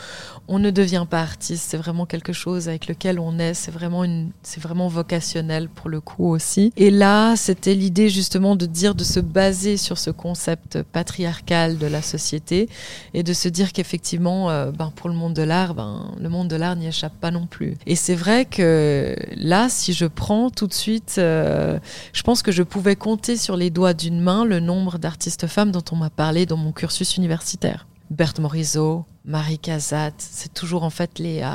on 0.49 0.59
ne 0.59 0.71
devient 0.71 1.07
pas 1.09 1.21
artiste, 1.21 1.67
c'est 1.69 1.77
vraiment 1.77 2.07
quelque 2.07 2.33
chose 2.33 2.69
avec 2.69 2.89
lequel 2.89 3.21
on 3.21 3.39
est, 3.39 3.55
c'est 3.55 3.71
vraiment 3.71 4.03
une, 4.03 4.31
c'est 4.43 4.61
vraiment 4.61 4.89
vocationnel 4.97 5.69
pour 5.69 5.89
le 5.89 6.01
coup 6.01 6.29
aussi. 6.29 6.73
Et 6.77 6.91
là, 6.91 7.37
c'était 7.37 7.75
l'idée 7.75 8.09
justement 8.09 8.57
de 8.57 8.67
dire, 8.67 8.95
de 8.95 9.05
se 9.05 9.21
baser 9.21 9.77
sur 9.77 9.99
ce 9.99 10.11
concept 10.11 10.83
patriarcal 10.83 11.79
de 11.79 11.87
la 11.87 12.03
société 12.03 12.69
et 13.15 13.23
de 13.23 13.33
se 13.33 13.49
dire 13.49 13.73
qu'effectivement, 13.73 14.51
euh, 14.51 14.73
ben, 14.73 14.93
pour 14.97 15.09
le 15.09 15.15
monde 15.15 15.35
de 15.35 15.43
l'art, 15.43 15.75
ben, 15.75 16.11
le 16.19 16.29
monde 16.29 16.49
de 16.49 16.57
l'art 16.57 16.77
n'y 16.77 16.87
échappe 16.87 17.15
pas 17.21 17.31
non 17.31 17.47
plus. 17.47 17.77
Et 17.87 17.95
c'est 17.95 18.15
vrai 18.15 18.45
que 18.47 19.15
là, 19.37 19.69
si 19.69 19.93
je 19.93 20.07
prends 20.07 20.51
tout 20.51 20.67
de 20.67 20.75
suite, 20.75 21.17
euh, 21.19 21.79
je 22.13 22.23
pense 22.23 22.43
que 22.43 22.53
je 22.53 22.63
pouvais 22.63 22.97
compter 22.97 23.37
sur 23.37 23.57
les 23.57 23.71
doigts 23.71 23.95
d'une 23.95 24.21
main 24.21 24.45
le 24.45 24.61
nombre 24.61 24.99
d'artistes 24.99 25.47
femmes 25.47 25.71
dont 25.71 25.85
on 25.93 25.97
m'a 25.97 26.11
parlé 26.11 26.47
dans 26.47 26.57
mon 26.57 26.73
cursus 26.73 27.17
universitaire. 27.17 27.87
Berthe 28.11 28.39
Morisot, 28.39 29.05
Marie 29.25 29.59
Casat, 29.59 30.13
c'est 30.19 30.55
toujours 30.55 30.85
en 30.85 30.91
fait 30.91 31.19
les, 31.19 31.43
euh, 31.43 31.49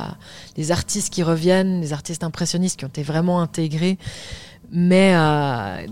les 0.57 0.71
artistes 0.71 1.13
qui 1.13 1.23
reviennent, 1.23 1.79
les 1.79 1.93
artistes 1.93 2.23
impressionnistes 2.23 2.77
qui 2.77 2.85
ont 2.85 2.89
été 2.89 3.03
vraiment 3.03 3.41
intégrés, 3.41 3.97
mais 4.71 5.13
euh, 5.15 5.87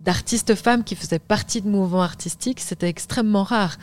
d'artistes 0.00 0.54
femmes 0.54 0.84
qui 0.84 0.94
faisaient 0.94 1.18
partie 1.18 1.62
de 1.62 1.68
mouvements 1.68 2.02
artistiques, 2.02 2.60
c'était 2.60 2.88
extrêmement 2.88 3.44
rare. 3.44 3.76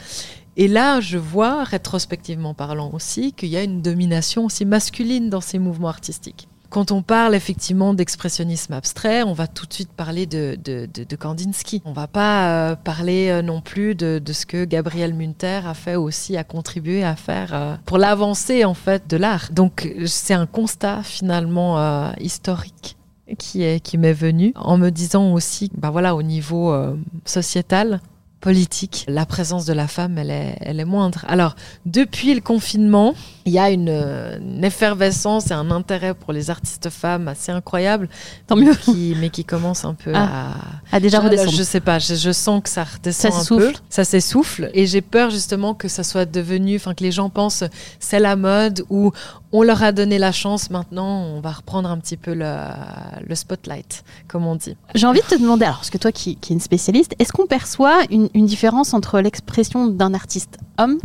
Et 0.57 0.67
là, 0.67 1.01
je 1.01 1.17
vois, 1.17 1.63
rétrospectivement 1.63 2.53
parlant 2.53 2.91
aussi, 2.93 3.33
qu'il 3.33 3.49
y 3.49 3.57
a 3.57 3.63
une 3.63 3.81
domination 3.81 4.45
aussi 4.45 4.65
masculine 4.65 5.29
dans 5.29 5.41
ces 5.41 5.59
mouvements 5.59 5.89
artistiques. 5.89 6.47
Quand 6.75 6.91
on 6.91 7.01
parle 7.01 7.35
effectivement 7.35 7.93
d'expressionnisme 7.93 8.73
abstrait, 8.73 9.23
on 9.23 9.31
va 9.31 9.47
tout 9.47 9.65
de 9.65 9.71
suite 9.71 9.91
parler 9.93 10.25
de, 10.25 10.57
de, 10.61 10.89
de, 10.91 11.15
Kandinsky. 11.15 11.81
On 11.85 11.93
va 11.93 12.07
pas 12.07 12.49
euh, 12.49 12.75
parler 12.75 13.29
euh, 13.29 13.41
non 13.41 13.61
plus 13.61 13.95
de, 13.95 14.19
de, 14.19 14.33
ce 14.33 14.45
que 14.45 14.65
Gabriel 14.65 15.13
Munter 15.13 15.61
a 15.65 15.73
fait 15.73 15.95
aussi, 15.95 16.35
a 16.35 16.43
contribué 16.43 17.01
à 17.05 17.15
faire 17.15 17.53
euh, 17.53 17.75
pour 17.85 17.97
l'avancée 17.97 18.65
en 18.65 18.73
fait 18.73 19.09
de 19.09 19.15
l'art. 19.15 19.51
Donc 19.53 19.89
c'est 20.05 20.33
un 20.33 20.47
constat 20.47 21.01
finalement 21.03 22.11
historique 22.19 22.97
qui 23.37 23.63
est 23.63 23.79
qui 23.79 23.97
m'est 23.97 24.11
venu 24.11 24.51
en 24.55 24.77
me 24.77 24.89
disant 24.89 25.31
aussi, 25.31 25.71
bah 25.77 25.91
voilà, 25.91 26.13
au 26.13 26.23
niveau 26.23 26.75
sociétal, 27.23 28.01
politique, 28.45 29.05
la 29.07 29.25
présence 29.25 29.65
de 29.65 29.73
la 29.73 29.87
femme, 29.87 30.19
elle 30.19 30.29
est, 30.29 30.55
elle 30.61 30.79
est 30.79 30.85
moindre. 30.85 31.25
Alors, 31.27 31.55
depuis 31.87 32.35
le 32.35 32.41
confinement, 32.41 33.15
il 33.45 33.53
y 33.53 33.57
a 33.57 33.71
une, 33.71 33.89
une, 33.89 34.63
effervescence 34.63 35.49
et 35.49 35.55
un 35.55 35.71
intérêt 35.71 36.13
pour 36.13 36.31
les 36.31 36.51
artistes 36.51 36.91
femmes 36.91 37.27
assez 37.27 37.51
incroyable. 37.51 38.07
Tant 38.45 38.55
mieux. 38.55 38.75
Qui, 38.75 39.15
mais 39.19 39.31
qui 39.31 39.45
commence 39.45 39.83
un 39.83 39.95
peu 39.95 40.11
ah, 40.13 40.53
à, 40.91 40.95
à 40.95 40.99
déjà 40.99 41.21
redescendre. 41.21 41.57
Je 41.57 41.63
sais 41.63 41.79
pas, 41.79 41.97
je, 41.97 42.13
je, 42.13 42.31
sens 42.31 42.61
que 42.61 42.69
ça 42.69 42.83
redescend 42.83 43.31
ça 43.31 43.39
un 43.39 43.43
souffle. 43.43 43.71
peu. 43.71 43.79
Ça 43.89 44.03
s'essouffle. 44.03 44.69
Et 44.75 44.85
j'ai 44.85 45.01
peur 45.01 45.31
justement 45.31 45.73
que 45.73 45.87
ça 45.87 46.03
soit 46.03 46.25
devenu, 46.25 46.75
enfin 46.75 46.93
que 46.93 47.03
les 47.03 47.11
gens 47.11 47.31
pensent 47.31 47.63
c'est 47.99 48.19
la 48.19 48.35
mode 48.35 48.85
ou 48.91 49.11
on 49.51 49.63
leur 49.63 49.81
a 49.83 49.91
donné 49.91 50.17
la 50.19 50.31
chance, 50.31 50.69
maintenant 50.69 51.23
on 51.23 51.39
va 51.39 51.51
reprendre 51.51 51.89
un 51.89 51.97
petit 51.97 52.17
peu 52.17 52.33
le, 52.33 52.57
le 53.25 53.35
spotlight, 53.35 54.03
comme 54.27 54.45
on 54.45 54.55
dit. 54.55 54.75
J'ai 54.95 55.07
envie 55.07 55.21
de 55.21 55.25
te 55.25 55.41
demander, 55.41 55.63
alors 55.63 55.77
parce 55.77 55.89
que 55.89 55.97
toi 55.97 56.11
qui, 56.11 56.35
qui 56.35 56.51
es 56.51 56.55
une 56.55 56.59
spécialiste, 56.59 57.15
est-ce 57.19 57.31
qu'on 57.31 57.47
perçoit 57.47 57.99
une, 58.09 58.29
une 58.35 58.45
différence 58.45 58.93
entre 58.93 59.21
l'expression 59.21 59.87
d'un 59.87 60.13
artiste 60.13 60.57
homme 60.77 60.99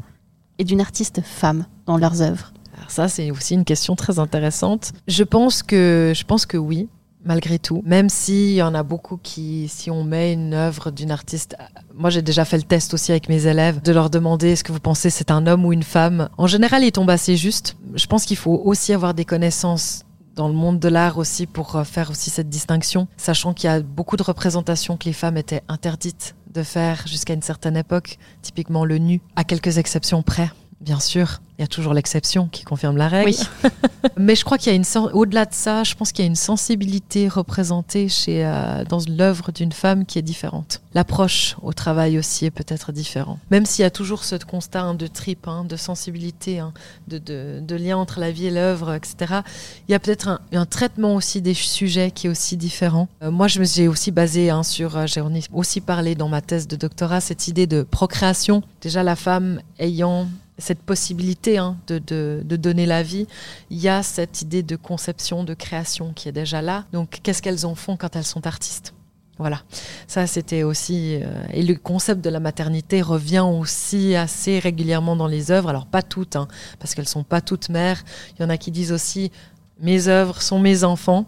et 0.59 0.64
d'une 0.64 0.81
artiste 0.81 1.23
femme 1.23 1.64
dans 1.87 1.97
leurs 1.97 2.21
œuvres 2.21 2.53
Alors 2.77 2.90
ça, 2.90 3.09
c'est 3.09 3.31
aussi 3.31 3.55
une 3.55 3.64
question 3.64 3.95
très 3.95 4.19
intéressante. 4.19 4.93
Je 5.07 5.23
pense 5.23 5.62
que, 5.62 6.12
je 6.14 6.25
pense 6.25 6.45
que 6.45 6.59
oui. 6.59 6.88
Malgré 7.23 7.59
tout, 7.59 7.83
même 7.85 8.09
s'il 8.09 8.55
y 8.55 8.62
en 8.62 8.75
a 8.75 8.83
beaucoup 8.83 9.19
qui, 9.23 9.69
si 9.69 9.90
on 9.90 10.05
met 10.05 10.33
une 10.33 10.55
œuvre 10.55 10.90
d'une 10.90 11.11
artiste, 11.11 11.55
moi 11.95 12.09
j'ai 12.09 12.23
déjà 12.23 12.47
fait 12.47 12.57
le 12.57 12.62
test 12.62 12.95
aussi 12.95 13.11
avec 13.11 13.29
mes 13.29 13.47
élèves, 13.47 13.83
de 13.83 13.93
leur 13.93 14.09
demander 14.09 14.53
est-ce 14.53 14.64
que 14.64 14.73
vous 14.73 14.81
pensez 14.81 15.11
c'est 15.11 15.31
un 15.31 15.47
homme 15.47 15.66
ou 15.66 15.75
une 15.75 15.83
femme? 15.83 16.31
En 16.38 16.47
général, 16.47 16.83
ils 16.83 16.93
tombent 16.93 17.11
assez 17.11 17.37
juste. 17.37 17.77
Je 17.95 18.07
pense 18.07 18.25
qu'il 18.25 18.38
faut 18.38 18.62
aussi 18.64 18.95
avoir 18.95 19.12
des 19.12 19.27
connaissances 19.27 20.05
dans 20.35 20.49
le 20.49 20.55
monde 20.55 20.79
de 20.79 20.88
l'art 20.88 21.19
aussi 21.19 21.47
pour 21.47 21.77
euh, 21.77 21.85
faire 21.85 22.11
aussi 22.11 22.31
cette 22.31 22.49
distinction, 22.49 23.07
sachant 23.19 23.53
qu'il 23.53 23.69
y 23.69 23.71
a 23.71 23.81
beaucoup 23.81 24.16
de 24.16 24.23
représentations 24.23 24.97
que 24.97 25.05
les 25.05 25.12
femmes 25.12 25.37
étaient 25.37 25.62
interdites 25.69 26.35
de 26.51 26.63
faire 26.63 27.07
jusqu'à 27.07 27.35
une 27.35 27.43
certaine 27.43 27.77
époque, 27.77 28.19
typiquement 28.43 28.85
le 28.85 28.99
nu, 28.99 29.21
à 29.37 29.45
quelques 29.45 29.79
exceptions 29.79 30.23
près, 30.23 30.51
bien 30.81 31.01
sûr. 31.01 31.40
Il 31.59 31.62
y 31.62 31.64
a 31.64 31.66
toujours 31.66 31.93
l'exception 31.93 32.49
qui 32.51 32.64
confirme 32.64 32.97
la 32.97 33.07
règle. 33.09 33.33
Oui. 33.33 33.71
Mais 34.16 34.35
je 34.35 34.47
crois 34.47 34.57
qu'il 34.57 34.73
y 34.73 34.75
a 34.75 34.77
une 34.77 34.85
au-delà 35.12 35.45
de 35.45 35.53
ça, 35.53 35.85
je 35.85 35.95
pense 35.95 36.11
qu'il 36.11 36.25
y 36.25 36.27
a 36.27 36.31
une 36.31 36.35
sensibilité 36.35 37.29
représentée 37.29 38.09
chez 38.09 38.47
euh, 38.47 38.83
dans 38.85 39.01
l'œuvre 39.07 39.53
d'une 39.53 39.73
femme 39.73 40.07
qui 40.07 40.19
est 40.19 40.23
différente. 40.23 40.81
L'approche 40.95 41.57
au 41.61 41.75
travail 41.75 42.19
aussi 42.19 42.47
est 42.47 42.51
peut-être 42.51 42.93
différent. 42.93 43.38
Même 43.51 43.66
s'il 43.66 43.83
y 43.83 43.87
a 43.87 43.90
toujours 43.90 44.25
ce 44.25 44.37
constat 44.37 44.81
hein, 44.81 44.95
de 44.95 45.07
trip, 45.07 45.47
hein, 45.49 45.66
de 45.69 45.77
sensibilité, 45.77 46.61
hein, 46.61 46.73
de, 47.09 47.19
de, 47.19 47.61
de, 47.61 47.77
lien 47.77 47.99
entre 47.99 48.21
la 48.21 48.31
vie 48.31 48.47
et 48.47 48.51
l'œuvre, 48.51 48.95
etc. 48.95 49.40
Il 49.87 49.93
y 49.93 49.95
a 49.95 49.99
peut-être 49.99 50.29
un, 50.29 50.40
un, 50.53 50.64
traitement 50.64 51.14
aussi 51.14 51.43
des 51.43 51.55
sujets 51.55 52.11
qui 52.11 52.27
est 52.27 52.31
aussi 52.31 52.57
différent. 52.57 53.07
Euh, 53.23 53.31
moi, 53.31 53.49
je 53.49 53.61
me 53.61 53.66
j'ai 53.66 53.87
aussi 53.87 54.12
basé 54.12 54.51
sur, 54.62 54.97
euh, 54.97 55.07
j'ai 55.07 55.23
aussi 55.53 55.83
parlé 55.83 56.14
dans 56.14 56.29
ma 56.29 56.40
thèse 56.40 56.66
de 56.66 56.77
doctorat 56.77 57.21
cette 57.21 57.49
idée 57.49 57.66
de 57.66 57.83
procréation. 57.83 58.62
Déjà 58.81 59.03
la 59.03 59.14
femme 59.14 59.61
ayant 59.79 60.27
cette 60.61 60.83
possibilité 60.83 61.59
hein, 61.59 61.77
de, 61.87 61.99
de, 61.99 62.57
donner 62.57 62.87
la 62.87 63.03
vie, 63.03 63.27
il 63.70 63.79
y 63.79 63.88
a 63.88 64.03
cette 64.03 64.42
idée 64.42 64.62
de 64.62 64.77
conception, 64.77 65.44
de 65.44 65.55
création 65.55 66.12
qui 66.12 66.29
est 66.29 66.33
déjà 66.33 66.62
là. 66.62 66.85
Donc, 66.92 67.20
qu'est-ce 67.23 67.42
qu'elles 67.42 67.66
en 67.66 67.75
font 67.75 67.96
quand 67.96 68.14
elles 68.16 68.25
sont 68.25 68.46
artistes? 68.46 68.94
Voilà, 69.38 69.62
ça 70.07 70.27
c'était 70.27 70.64
aussi 70.64 71.16
euh, 71.16 71.27
et 71.51 71.62
le 71.62 71.75
concept 71.75 72.23
de 72.23 72.29
la 72.29 72.40
maternité 72.40 73.01
revient 73.01 73.40
aussi 73.40 74.14
assez 74.14 74.59
régulièrement 74.59 75.16
dans 75.16 75.27
les 75.27 75.51
œuvres. 75.51 75.70
Alors 75.70 75.87
pas 75.87 76.03
toutes, 76.03 76.37
hein, 76.37 76.46
parce 76.79 76.94
qu'elles 76.94 77.09
sont 77.09 77.25
pas 77.25 77.40
toutes 77.40 77.70
mères. 77.70 78.05
Il 78.37 78.42
y 78.42 78.44
en 78.44 78.51
a 78.51 78.59
qui 78.59 78.70
disent 78.70 78.92
aussi 78.92 79.33
mes 79.81 80.09
œuvres 80.09 80.42
sont 80.42 80.59
mes 80.59 80.85
enfants 80.85 81.25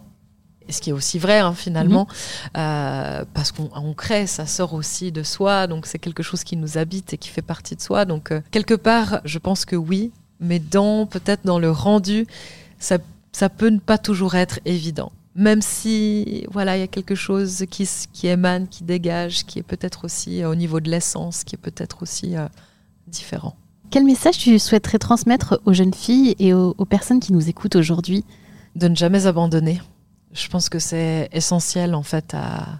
ce 0.69 0.81
qui 0.81 0.89
est 0.89 0.93
aussi 0.93 1.19
vrai 1.19 1.39
hein, 1.39 1.53
finalement, 1.53 2.05
mmh. 2.05 2.57
euh, 2.57 3.25
parce 3.33 3.51
qu'on 3.51 3.69
on 3.75 3.93
crée, 3.93 4.27
ça 4.27 4.45
sort 4.45 4.73
aussi 4.73 5.11
de 5.11 5.23
soi, 5.23 5.67
donc 5.67 5.85
c'est 5.85 5.99
quelque 5.99 6.23
chose 6.23 6.43
qui 6.43 6.55
nous 6.55 6.77
habite 6.77 7.13
et 7.13 7.17
qui 7.17 7.29
fait 7.29 7.41
partie 7.41 7.75
de 7.75 7.81
soi. 7.81 8.05
Donc 8.05 8.31
euh, 8.31 8.41
quelque 8.51 8.73
part, 8.73 9.21
je 9.25 9.39
pense 9.39 9.65
que 9.65 9.75
oui, 9.75 10.11
mais 10.39 10.59
dans 10.59 11.05
peut-être 11.05 11.45
dans 11.45 11.59
le 11.59 11.71
rendu, 11.71 12.27
ça, 12.79 12.97
ça 13.31 13.49
peut 13.49 13.69
ne 13.69 13.79
pas 13.79 13.97
toujours 13.97 14.35
être 14.35 14.59
évident. 14.65 15.11
Même 15.35 15.61
si 15.61 16.45
voilà, 16.51 16.77
il 16.77 16.81
y 16.81 16.83
a 16.83 16.87
quelque 16.87 17.15
chose 17.15 17.65
qui, 17.69 17.89
qui 18.13 18.27
émane, 18.27 18.67
qui 18.67 18.83
dégage, 18.83 19.45
qui 19.45 19.59
est 19.59 19.63
peut-être 19.63 20.05
aussi 20.05 20.43
euh, 20.43 20.49
au 20.49 20.55
niveau 20.55 20.79
de 20.79 20.89
l'essence, 20.89 21.43
qui 21.43 21.55
est 21.55 21.57
peut-être 21.57 22.03
aussi 22.03 22.35
différent. 23.07 23.55
Quel 23.89 24.05
message 24.05 24.37
tu 24.37 24.57
souhaiterais 24.59 24.97
transmettre 24.97 25.59
aux 25.65 25.73
jeunes 25.73 25.93
filles 25.93 26.35
et 26.39 26.53
aux, 26.53 26.73
aux 26.77 26.85
personnes 26.85 27.19
qui 27.19 27.33
nous 27.33 27.49
écoutent 27.49 27.75
aujourd'hui? 27.75 28.23
De 28.75 28.87
ne 28.87 28.95
jamais 28.95 29.27
abandonner 29.27 29.81
je 30.33 30.47
pense 30.47 30.69
que 30.69 30.79
c'est 30.79 31.29
essentiel 31.31 31.95
en 31.95 32.03
fait 32.03 32.33
à, 32.33 32.79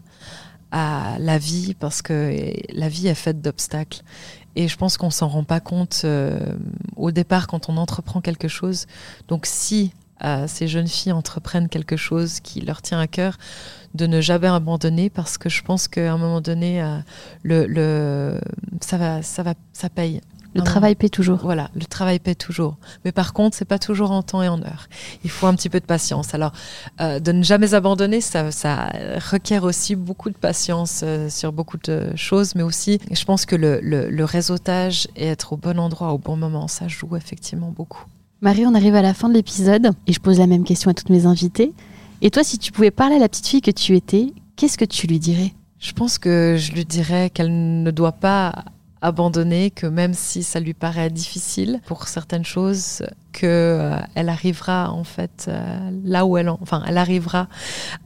la 1.20 1.38
vie 1.38 1.76
parce 1.76 2.02
que 2.02 2.52
la 2.74 2.90
vie 2.90 3.08
est 3.08 3.14
faite 3.14 3.42
d'obstacles. 3.42 4.02
Et 4.56 4.68
je 4.68 4.76
pense 4.76 4.98
qu'on 4.98 5.12
s'en 5.12 5.28
rend 5.28 5.44
pas 5.44 5.60
compte 5.60 6.02
euh, 6.04 6.40
au 6.96 7.12
départ 7.12 7.46
quand 7.46 7.70
on 7.70 7.78
entreprend 7.78 8.22
quelque 8.22 8.48
chose. 8.48 8.88
Donc 9.28 9.46
si 9.46 9.94
ces 10.48 10.70
jeunes 10.70 10.88
filles 10.88 11.12
entreprennent 11.12 11.68
quelque 11.68 11.98
chose 11.98 12.40
qui 12.40 12.62
leur 12.62 12.82
tient 12.82 13.00
à 13.00 13.08
cœur, 13.08 13.38
de 13.94 14.08
ne 14.08 14.22
jamais 14.22 14.48
abandonner 14.48 15.10
parce 15.10 15.38
que 15.38 15.50
je 15.50 15.62
pense 15.62 15.88
qu'à 15.88 16.12
un 16.12 16.18
moment 16.18 16.42
donné, 16.42 16.82
euh, 16.82 16.98
le, 17.44 17.66
le, 17.68 18.40
ça, 18.82 18.98
va, 18.98 19.22
ça, 19.22 19.44
va, 19.44 19.54
ça 19.72 19.90
paye. 19.90 20.22
Le 20.56 20.62
travail 20.62 20.96
paie 20.96 21.10
toujours. 21.10 21.40
Voilà, 21.44 21.70
le 21.76 21.86
travail 21.86 22.20
paie 22.20 22.36
toujours. 22.36 22.78
Mais 23.06 23.12
par 23.12 23.34
contre, 23.34 23.56
c'est 23.58 23.66
pas 23.66 23.80
toujours 23.80 24.12
en 24.12 24.22
temps 24.22 24.42
et 24.44 24.48
en 24.48 24.62
heure. 24.62 24.88
Il 25.24 25.30
faut 25.30 25.48
un 25.48 25.56
petit 25.56 25.70
peu 25.70 25.80
de 25.80 25.86
patience. 25.86 26.34
Alors, 26.34 26.52
euh, 27.02 27.20
de 27.20 27.32
ne 27.32 27.44
jamais 27.44 27.74
abandonner, 27.74 28.22
ça, 28.22 28.52
ça 28.52 28.92
requiert 29.32 29.64
aussi 29.64 29.96
beaucoup 29.96 30.30
de 30.30 30.38
patience 30.38 31.02
euh, 31.04 31.30
sur 31.30 31.52
beaucoup 31.52 31.78
de 31.84 32.16
choses, 32.16 32.56
mais 32.56 32.64
aussi, 32.64 33.00
je 33.12 33.24
pense 33.26 33.46
que 33.46 33.56
le, 33.56 33.80
le, 33.82 34.10
le 34.10 34.26
réseautage 34.26 35.08
et 35.16 35.28
être 35.28 35.54
au 35.54 35.58
bon 35.58 35.80
endroit 35.80 36.14
au 36.14 36.18
bon 36.18 36.36
moment, 36.36 36.68
ça 36.68 36.88
joue 36.88 37.16
effectivement 37.16 37.72
beaucoup. 37.76 38.04
Marie, 38.42 38.66
on 38.66 38.76
arrive 38.76 38.96
à 38.96 39.02
la 39.02 39.14
fin 39.14 39.30
de 39.30 39.34
l'épisode 39.34 39.92
et 40.06 40.14
je 40.14 40.20
pose 40.20 40.40
la 40.40 40.48
même 40.48 40.66
question 40.66 40.92
à 40.92 40.94
toutes 40.94 41.10
mes 41.10 41.26
invitées. 41.26 41.72
Et 42.22 42.30
toi, 42.30 42.44
si 42.44 42.58
tu 42.58 42.72
pouvais 42.72 42.92
parler 42.92 43.16
à 43.16 43.20
la 43.20 43.30
petite 43.30 43.48
fille 43.48 43.62
que 43.62 43.72
tu 43.72 43.96
étais, 43.96 44.34
qu'est-ce 44.56 44.78
que 44.78 44.86
tu 44.86 45.08
lui 45.08 45.20
dirais? 45.20 45.54
Je 45.80 45.92
pense 45.92 46.18
que 46.18 46.56
je 46.58 46.72
lui 46.72 46.86
dirais 46.86 47.30
qu'elle 47.30 47.84
ne 47.84 47.92
doit 47.92 48.14
pas 48.14 48.64
abandonner, 49.04 49.70
que 49.70 49.86
même 49.86 50.14
si 50.14 50.44
ça 50.44 50.60
lui 50.60 50.74
paraît 50.74 51.10
difficile 51.10 51.82
pour 51.86 52.08
certaines 52.08 52.46
choses, 52.46 53.04
que 53.34 53.46
euh, 53.46 53.98
elle 54.16 54.30
arrivera 54.30 54.92
en 54.92 55.04
fait 55.04 55.48
euh, 55.48 55.90
là 56.06 56.26
où 56.26 56.38
elle, 56.38 56.50
enfin, 56.50 56.84
elle 56.88 56.98
arrivera 56.98 57.48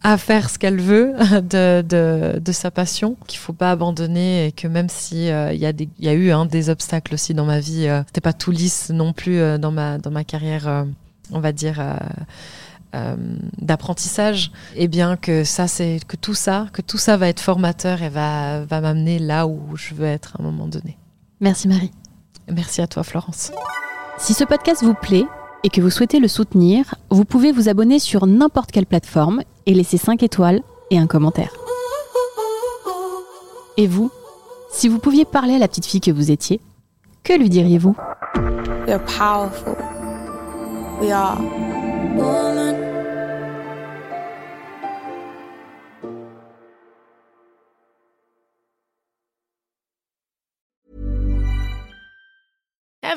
à 0.01 0.17
faire 0.17 0.49
ce 0.49 0.57
qu'elle 0.57 0.81
veut 0.81 1.13
de, 1.43 1.83
de, 1.83 2.39
de, 2.39 2.51
sa 2.51 2.71
passion, 2.71 3.15
qu'il 3.27 3.37
faut 3.37 3.53
pas 3.53 3.71
abandonner 3.71 4.47
et 4.47 4.51
que 4.51 4.67
même 4.67 4.89
si 4.89 5.29
euh, 5.29 5.53
il 5.53 5.59
y 5.59 5.89
y 5.99 6.09
a 6.09 6.13
eu 6.13 6.31
hein, 6.31 6.45
des 6.45 6.69
obstacles 6.69 7.13
aussi 7.13 7.35
dans 7.35 7.45
ma 7.45 7.59
vie, 7.59 7.87
c'était 8.07 8.21
pas 8.21 8.33
tout 8.33 8.51
lisse 8.51 8.89
non 8.89 9.13
plus 9.13 9.39
dans 9.59 9.71
ma 9.71 9.99
dans 9.99 10.11
ma 10.11 10.23
carrière, 10.23 10.85
on 11.31 11.39
va 11.39 11.51
dire 11.51 11.79
d'apprentissage, 13.57 14.51
et 14.75 14.83
eh 14.83 14.87
bien 14.87 15.17
que 15.17 15.43
ça 15.43 15.67
c'est 15.67 15.99
que 16.07 16.15
tout 16.15 16.33
ça, 16.33 16.67
que 16.73 16.81
tout 16.81 16.97
ça 16.97 17.17
va 17.17 17.27
être 17.27 17.39
formateur 17.39 18.01
et 18.01 18.09
va, 18.09 18.65
va 18.65 18.81
m'amener 18.81 19.19
là 19.19 19.47
où 19.47 19.75
je 19.75 19.93
veux 19.93 20.05
être 20.05 20.35
à 20.37 20.41
un 20.41 20.45
moment 20.45 20.67
donné. 20.67 20.97
Merci 21.39 21.67
Marie. 21.67 21.91
Merci 22.51 22.81
à 22.81 22.87
toi 22.87 23.03
Florence. 23.03 23.51
Si 24.17 24.33
ce 24.33 24.43
podcast 24.43 24.83
vous 24.83 24.95
plaît 24.95 25.25
et 25.63 25.69
que 25.69 25.81
vous 25.81 25.89
souhaitez 25.89 26.19
le 26.19 26.27
soutenir, 26.27 26.95
vous 27.09 27.25
pouvez 27.25 27.51
vous 27.51 27.69
abonner 27.69 27.99
sur 27.99 28.25
n'importe 28.25 28.71
quelle 28.71 28.85
plateforme 28.85 29.41
et 29.65 29.73
laisser 29.73 29.97
5 29.97 30.23
étoiles 30.23 30.61
et 30.91 30.97
un 30.97 31.07
commentaire. 31.07 31.53
Et 33.77 33.85
vous, 33.85 34.11
si 34.71 34.87
vous 34.87 34.97
pouviez 34.97 35.25
parler 35.25 35.55
à 35.55 35.59
la 35.59 35.67
petite 35.67 35.85
fille 35.85 36.01
que 36.01 36.11
vous 36.11 36.31
étiez, 36.31 36.61
que 37.23 37.33
lui 37.33 37.49
diriez-vous? 37.49 37.95
Powerful. 39.17 39.75
We 40.99 41.11
are. 41.11 41.37